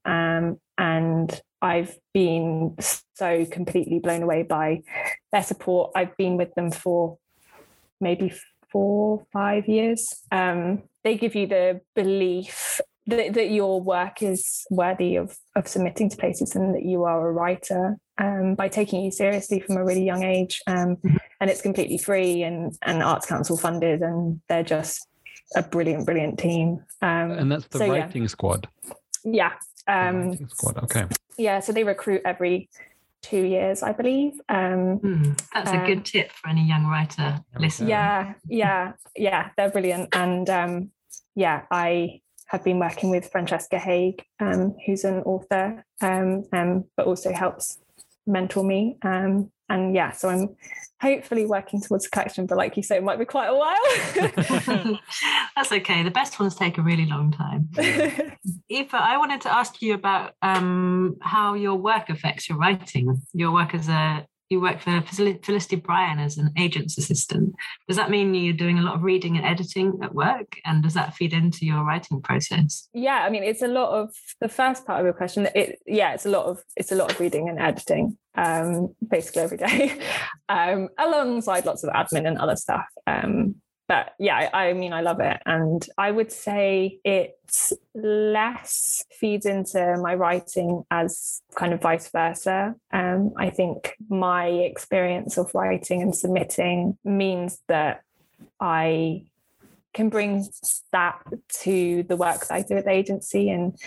And 0.76 1.40
I've 1.62 1.96
been 2.12 2.76
so 3.14 3.46
completely 3.46 3.98
blown 3.98 4.22
away 4.22 4.42
by 4.42 4.82
their 5.32 5.42
support. 5.42 5.92
I've 5.94 6.16
been 6.16 6.36
with 6.36 6.54
them 6.54 6.70
for 6.70 7.18
maybe 8.00 8.32
four, 8.70 9.24
five 9.32 9.68
years. 9.68 10.22
Um, 10.32 10.82
they 11.04 11.16
give 11.16 11.34
you 11.34 11.46
the 11.46 11.80
belief 11.94 12.80
that, 13.06 13.34
that, 13.34 13.50
your 13.50 13.80
work 13.80 14.22
is 14.22 14.66
worthy 14.70 15.16
of, 15.16 15.36
of 15.54 15.68
submitting 15.68 16.08
to 16.08 16.16
places 16.16 16.56
and 16.56 16.74
that 16.74 16.84
you 16.84 17.04
are 17.04 17.28
a 17.28 17.32
writer 17.32 17.96
um, 18.18 18.54
by 18.54 18.68
taking 18.68 19.02
you 19.02 19.10
seriously 19.10 19.60
from 19.60 19.76
a 19.76 19.84
really 19.84 20.04
young 20.04 20.24
age. 20.24 20.60
Um, 20.66 20.96
mm-hmm. 20.96 21.16
and 21.40 21.50
it's 21.50 21.60
completely 21.60 21.98
free 21.98 22.42
and, 22.42 22.76
and 22.82 23.02
Arts 23.02 23.26
Council 23.26 23.56
funded, 23.56 24.02
and 24.02 24.40
they're 24.48 24.62
just 24.62 25.06
a 25.54 25.62
brilliant, 25.62 26.06
brilliant 26.06 26.38
team. 26.38 26.82
Um, 27.02 27.32
and 27.32 27.52
that's 27.52 27.66
the 27.68 27.78
so, 27.78 27.88
writing 27.88 28.22
yeah. 28.22 28.28
squad. 28.28 28.68
Yeah. 29.24 29.52
Um, 29.86 30.36
squad. 30.48 30.78
Okay. 30.84 31.06
Yeah, 31.36 31.60
so 31.60 31.72
they 31.72 31.84
recruit 31.84 32.22
every 32.24 32.68
two 33.22 33.44
years, 33.44 33.82
I 33.82 33.92
believe. 33.92 34.34
Um, 34.48 34.98
mm, 35.00 35.40
that's 35.52 35.70
a 35.70 35.86
good 35.86 36.04
tip 36.04 36.30
for 36.32 36.48
any 36.48 36.66
young 36.66 36.84
writer 36.86 37.40
listening. 37.58 37.90
Yeah, 37.90 38.34
yeah, 38.48 38.92
yeah, 39.16 39.50
they're 39.56 39.70
brilliant. 39.70 40.14
And 40.14 40.48
um, 40.50 40.90
yeah, 41.34 41.62
I 41.70 42.20
have 42.46 42.62
been 42.62 42.78
working 42.78 43.10
with 43.10 43.30
Francesca 43.30 43.78
Haig, 43.78 44.22
um, 44.40 44.76
who's 44.84 45.04
an 45.04 45.20
author, 45.22 45.84
um, 46.02 46.44
um, 46.52 46.84
but 46.96 47.06
also 47.06 47.32
helps 47.32 47.78
mentor 48.26 48.62
me. 48.62 48.98
Um, 49.02 49.50
and 49.68 49.94
yeah, 49.94 50.12
so 50.12 50.28
I'm 50.28 50.56
hopefully 51.04 51.44
working 51.44 51.82
towards 51.82 52.06
a 52.06 52.10
collection, 52.10 52.46
but 52.46 52.56
like 52.56 52.76
you 52.78 52.82
say, 52.82 52.96
it 52.96 53.02
might 53.02 53.18
be 53.18 53.26
quite 53.26 53.48
a 53.48 53.54
while. 53.54 54.98
That's 55.54 55.70
okay. 55.70 56.02
The 56.02 56.10
best 56.10 56.40
ones 56.40 56.54
take 56.54 56.78
a 56.78 56.82
really 56.82 57.04
long 57.04 57.30
time. 57.30 57.68
Aoife, 57.78 58.94
I 58.94 59.18
wanted 59.18 59.42
to 59.42 59.54
ask 59.54 59.82
you 59.82 59.92
about 59.92 60.32
um, 60.40 61.16
how 61.20 61.52
your 61.54 61.74
work 61.74 62.08
affects 62.08 62.48
your 62.48 62.56
writing. 62.56 63.22
Your 63.34 63.52
work 63.52 63.74
as 63.74 63.88
a 63.88 64.26
you 64.50 64.60
work 64.60 64.80
for 64.80 65.02
Felicity 65.02 65.76
Bryan 65.76 66.18
as 66.18 66.36
an 66.36 66.50
agent's 66.58 66.98
assistant. 66.98 67.54
Does 67.88 67.96
that 67.96 68.10
mean 68.10 68.34
you're 68.34 68.52
doing 68.52 68.78
a 68.78 68.82
lot 68.82 68.94
of 68.94 69.02
reading 69.02 69.36
and 69.36 69.44
editing 69.44 69.98
at 70.02 70.14
work? 70.14 70.58
And 70.64 70.82
does 70.82 70.94
that 70.94 71.14
feed 71.14 71.32
into 71.32 71.64
your 71.64 71.84
writing 71.84 72.20
process? 72.20 72.88
Yeah, 72.92 73.24
I 73.24 73.30
mean, 73.30 73.42
it's 73.42 73.62
a 73.62 73.68
lot 73.68 73.90
of 73.90 74.14
the 74.40 74.48
first 74.48 74.86
part 74.86 75.00
of 75.00 75.04
your 75.04 75.14
question. 75.14 75.48
It, 75.54 75.78
yeah, 75.86 76.12
it's 76.12 76.26
a 76.26 76.30
lot 76.30 76.46
of 76.46 76.62
it's 76.76 76.92
a 76.92 76.96
lot 76.96 77.10
of 77.10 77.20
reading 77.20 77.48
and 77.48 77.58
editing, 77.58 78.18
um, 78.34 78.94
basically 79.06 79.42
every 79.42 79.58
day, 79.58 79.98
um, 80.48 80.88
alongside 80.98 81.64
lots 81.64 81.82
of 81.82 81.90
admin 81.90 82.26
and 82.28 82.38
other 82.38 82.56
stuff. 82.56 82.86
Um, 83.06 83.56
but 83.86 84.14
yeah, 84.18 84.48
I, 84.52 84.68
I, 84.68 84.72
mean, 84.72 84.92
I 84.92 85.02
love 85.02 85.20
it. 85.20 85.40
And 85.44 85.86
I 85.98 86.10
would 86.10 86.32
say 86.32 87.00
it 87.04 87.38
less 87.94 89.04
feeds 89.10 89.44
into 89.44 89.96
my 90.00 90.14
writing 90.14 90.84
as 90.90 91.42
kind 91.54 91.74
of 91.74 91.82
vice 91.82 92.08
versa. 92.10 92.74
Um, 92.92 93.32
I 93.36 93.50
think 93.50 93.96
my 94.08 94.46
experience 94.46 95.36
of 95.36 95.54
writing 95.54 96.00
and 96.00 96.16
submitting 96.16 96.96
means 97.04 97.60
that 97.68 98.02
I 98.58 99.26
can 99.92 100.08
bring 100.08 100.46
that 100.92 101.22
to 101.62 102.02
the 102.04 102.16
work 102.16 102.46
that 102.46 102.54
I 102.54 102.62
do 102.62 102.76
at 102.76 102.84
the 102.84 102.90
agency. 102.90 103.50
And 103.50 103.78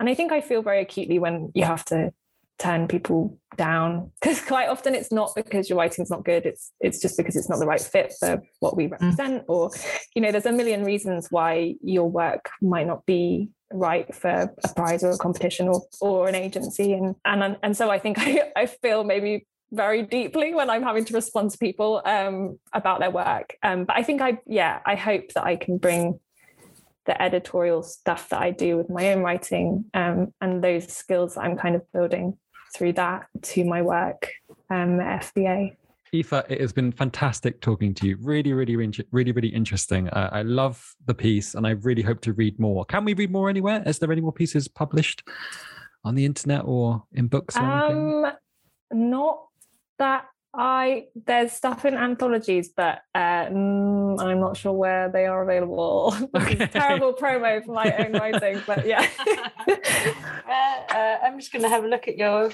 and 0.00 0.08
I 0.08 0.14
think 0.14 0.32
I 0.32 0.40
feel 0.40 0.62
very 0.62 0.80
acutely 0.80 1.18
when 1.18 1.50
you 1.54 1.64
have 1.64 1.84
to 1.86 2.12
turn 2.58 2.86
people 2.86 3.38
down 3.56 4.10
because 4.20 4.40
quite 4.40 4.68
often 4.68 4.94
it's 4.94 5.12
not 5.12 5.32
because 5.34 5.68
your 5.68 5.78
writing's 5.78 6.10
not 6.10 6.24
good 6.24 6.44
it's 6.46 6.72
it's 6.80 7.00
just 7.00 7.16
because 7.16 7.36
it's 7.36 7.48
not 7.48 7.58
the 7.58 7.66
right 7.66 7.80
fit 7.80 8.12
for 8.18 8.42
what 8.60 8.76
we 8.76 8.86
mm. 8.86 8.92
represent 8.92 9.42
mm. 9.42 9.44
or 9.48 9.70
you 10.14 10.22
know 10.22 10.30
there's 10.30 10.46
a 10.46 10.52
million 10.52 10.84
reasons 10.84 11.28
why 11.30 11.74
your 11.82 12.10
work 12.10 12.50
might 12.60 12.86
not 12.86 13.04
be 13.06 13.48
right 13.72 14.14
for 14.14 14.54
a 14.62 14.74
prize 14.74 15.02
or 15.02 15.10
a 15.10 15.18
competition 15.18 15.68
or 15.68 15.82
or 16.00 16.28
an 16.28 16.34
agency 16.34 16.92
and 16.92 17.16
and 17.24 17.56
and 17.62 17.76
so 17.76 17.90
I 17.90 17.98
think 17.98 18.18
I, 18.20 18.50
I 18.56 18.66
feel 18.66 19.04
maybe 19.04 19.46
very 19.72 20.02
deeply 20.02 20.54
when 20.54 20.70
I'm 20.70 20.84
having 20.84 21.04
to 21.06 21.14
respond 21.14 21.50
to 21.50 21.58
people 21.58 22.00
um, 22.04 22.58
about 22.72 23.00
their 23.00 23.10
work 23.10 23.56
um, 23.62 23.84
but 23.84 23.96
I 23.96 24.02
think 24.02 24.20
I 24.20 24.38
yeah 24.46 24.80
I 24.86 24.94
hope 24.94 25.32
that 25.34 25.44
I 25.44 25.56
can 25.56 25.78
bring 25.78 26.20
the 27.06 27.20
editorial 27.20 27.82
stuff 27.82 28.30
that 28.30 28.40
I 28.40 28.50
do 28.50 28.76
with 28.76 28.88
my 28.88 29.12
own 29.12 29.22
writing 29.22 29.86
um, 29.92 30.32
and 30.40 30.62
those 30.62 30.92
skills 30.92 31.36
I'm 31.36 31.56
kind 31.56 31.74
of 31.74 31.82
building 31.92 32.38
through 32.74 32.92
that 32.94 33.26
to 33.42 33.64
my 33.64 33.82
work 33.82 34.28
um, 34.70 35.00
at 35.00 35.22
FBA. 35.22 35.76
Aoife, 36.14 36.32
it 36.48 36.60
has 36.60 36.72
been 36.72 36.92
fantastic 36.92 37.60
talking 37.60 37.92
to 37.94 38.06
you. 38.06 38.16
Really, 38.20 38.52
really, 38.52 38.76
really, 38.76 39.32
really 39.32 39.48
interesting. 39.48 40.08
Uh, 40.08 40.30
I 40.32 40.42
love 40.42 40.94
the 41.06 41.14
piece 41.14 41.54
and 41.54 41.66
I 41.66 41.70
really 41.70 42.02
hope 42.02 42.20
to 42.22 42.32
read 42.32 42.58
more. 42.60 42.84
Can 42.84 43.04
we 43.04 43.14
read 43.14 43.32
more 43.32 43.48
anywhere? 43.48 43.82
Is 43.84 43.98
there 43.98 44.12
any 44.12 44.20
more 44.20 44.32
pieces 44.32 44.68
published 44.68 45.26
on 46.04 46.14
the 46.14 46.24
internet 46.24 46.62
or 46.64 47.02
in 47.12 47.26
books 47.26 47.56
or 47.56 47.62
um, 47.62 48.26
Not 48.92 49.38
that 49.98 50.26
I 50.56 51.06
there's 51.26 51.52
stuff 51.52 51.84
in 51.84 51.94
anthologies, 51.94 52.68
but 52.68 53.02
uh, 53.14 53.46
mm, 53.46 54.20
I'm 54.20 54.40
not 54.40 54.56
sure 54.56 54.72
where 54.72 55.10
they 55.10 55.26
are 55.26 55.42
available. 55.42 56.14
Okay. 56.36 56.66
Terrible 56.66 57.12
promo 57.14 57.64
for 57.64 57.72
my 57.72 57.92
own 57.96 58.12
writing, 58.12 58.60
but 58.66 58.86
yeah. 58.86 59.06
uh, 59.68 60.94
uh, 60.94 61.18
I'm 61.24 61.38
just 61.38 61.52
going 61.52 61.62
to 61.62 61.68
have 61.68 61.84
a 61.84 61.88
look 61.88 62.08
at 62.08 62.16
your. 62.16 62.50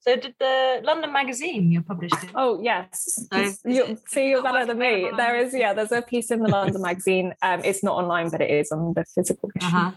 So, 0.00 0.14
did 0.14 0.34
the 0.38 0.80
London 0.84 1.12
Magazine 1.12 1.72
you're 1.72 1.82
published 1.82 2.22
in? 2.22 2.30
Oh 2.36 2.62
yes, 2.62 3.26
So 3.32 3.38
you, 3.64 3.84
it- 3.86 4.08
see, 4.08 4.28
you're 4.30 4.42
better 4.42 4.64
than 4.64 4.78
me. 4.78 5.10
There 5.16 5.36
is, 5.36 5.52
yeah, 5.52 5.72
there's 5.72 5.90
a 5.92 6.00
piece 6.02 6.30
in 6.30 6.40
the 6.40 6.48
London 6.48 6.80
magazine. 6.90 7.34
Um, 7.42 7.60
it's 7.64 7.82
not 7.82 7.96
online, 7.96 8.30
but 8.30 8.40
it 8.40 8.50
is 8.50 8.70
on 8.70 8.92
the 8.94 9.04
physical. 9.04 9.50
Uh-huh. 9.60 9.90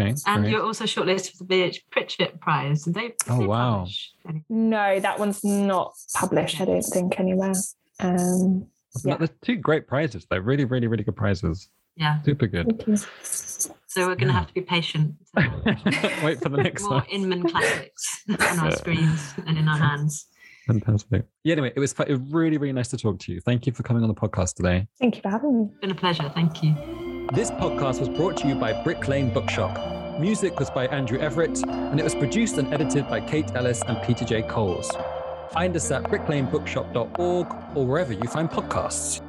Okay, 0.00 0.14
And 0.26 0.42
great. 0.42 0.50
you're 0.52 0.62
also 0.62 0.84
shortlisted 0.84 1.36
for 1.36 1.44
the 1.44 1.48
VS 1.48 1.78
Pritchett 1.90 2.40
Prize. 2.40 2.82
Did 2.82 2.94
they? 2.94 3.00
did 3.08 3.14
Oh, 3.28 3.38
they 3.38 3.46
wow. 3.46 3.78
publish 3.78 4.12
No, 4.48 4.98
that 5.00 5.18
one's 5.18 5.44
not 5.44 5.94
published. 6.14 6.60
I 6.60 6.64
don't 6.64 6.82
think 6.82 7.20
anywhere. 7.20 7.52
Um, 8.00 8.66
yeah. 9.04 9.16
They're 9.16 9.28
two 9.42 9.56
great 9.56 9.86
prizes. 9.86 10.26
They're 10.28 10.42
really, 10.42 10.64
really, 10.64 10.88
really 10.88 11.04
good 11.04 11.14
prizes. 11.16 11.68
Yeah. 11.96 12.20
Super 12.22 12.48
good. 12.48 12.82
So 13.22 14.08
we're 14.08 14.16
going 14.16 14.26
to 14.26 14.32
have 14.32 14.48
to 14.48 14.54
be 14.54 14.62
patient. 14.62 15.14
Wait 15.36 16.40
for 16.40 16.48
the 16.48 16.60
next 16.60 16.82
More 16.82 16.94
one. 16.94 17.04
Inman 17.06 17.48
classics 17.48 18.24
on 18.28 18.58
our 18.58 18.72
screens 18.72 19.34
and 19.46 19.56
in 19.56 19.68
our 19.68 19.78
hands. 19.78 20.26
Fantastic. 20.66 21.24
Yeah, 21.44 21.52
anyway, 21.52 21.72
it 21.76 21.78
was, 21.78 21.92
it 21.92 22.08
was 22.08 22.20
really, 22.32 22.56
really 22.58 22.72
nice 22.72 22.88
to 22.88 22.96
talk 22.96 23.20
to 23.20 23.32
you. 23.32 23.40
Thank 23.40 23.66
you 23.68 23.72
for 23.72 23.84
coming 23.84 24.02
on 24.02 24.08
the 24.08 24.14
podcast 24.14 24.54
today. 24.56 24.88
Thank 24.98 25.14
you 25.16 25.22
for 25.22 25.28
having 25.28 25.56
me. 25.60 25.68
It's 25.70 25.80
been 25.80 25.90
a 25.92 25.94
pleasure. 25.94 26.28
Thank 26.34 26.64
you. 26.64 26.74
This 27.32 27.50
podcast 27.50 28.00
was 28.00 28.08
brought 28.08 28.36
to 28.38 28.48
you 28.48 28.54
by 28.54 28.72
Brick 28.84 29.08
Lane 29.08 29.30
Bookshop. 29.30 30.20
Music 30.20 30.58
was 30.60 30.70
by 30.70 30.86
Andrew 30.88 31.18
Everitt, 31.18 31.66
and 31.66 31.98
it 31.98 32.02
was 32.02 32.14
produced 32.14 32.58
and 32.58 32.72
edited 32.72 33.08
by 33.08 33.20
Kate 33.20 33.50
Ellis 33.56 33.82
and 33.88 34.00
Peter 34.04 34.24
J. 34.24 34.42
Coles. 34.42 34.90
Find 35.50 35.74
us 35.74 35.90
at 35.90 36.04
bricklanebookshop.org 36.04 37.46
or 37.76 37.86
wherever 37.86 38.12
you 38.12 38.28
find 38.28 38.48
podcasts. 38.50 39.22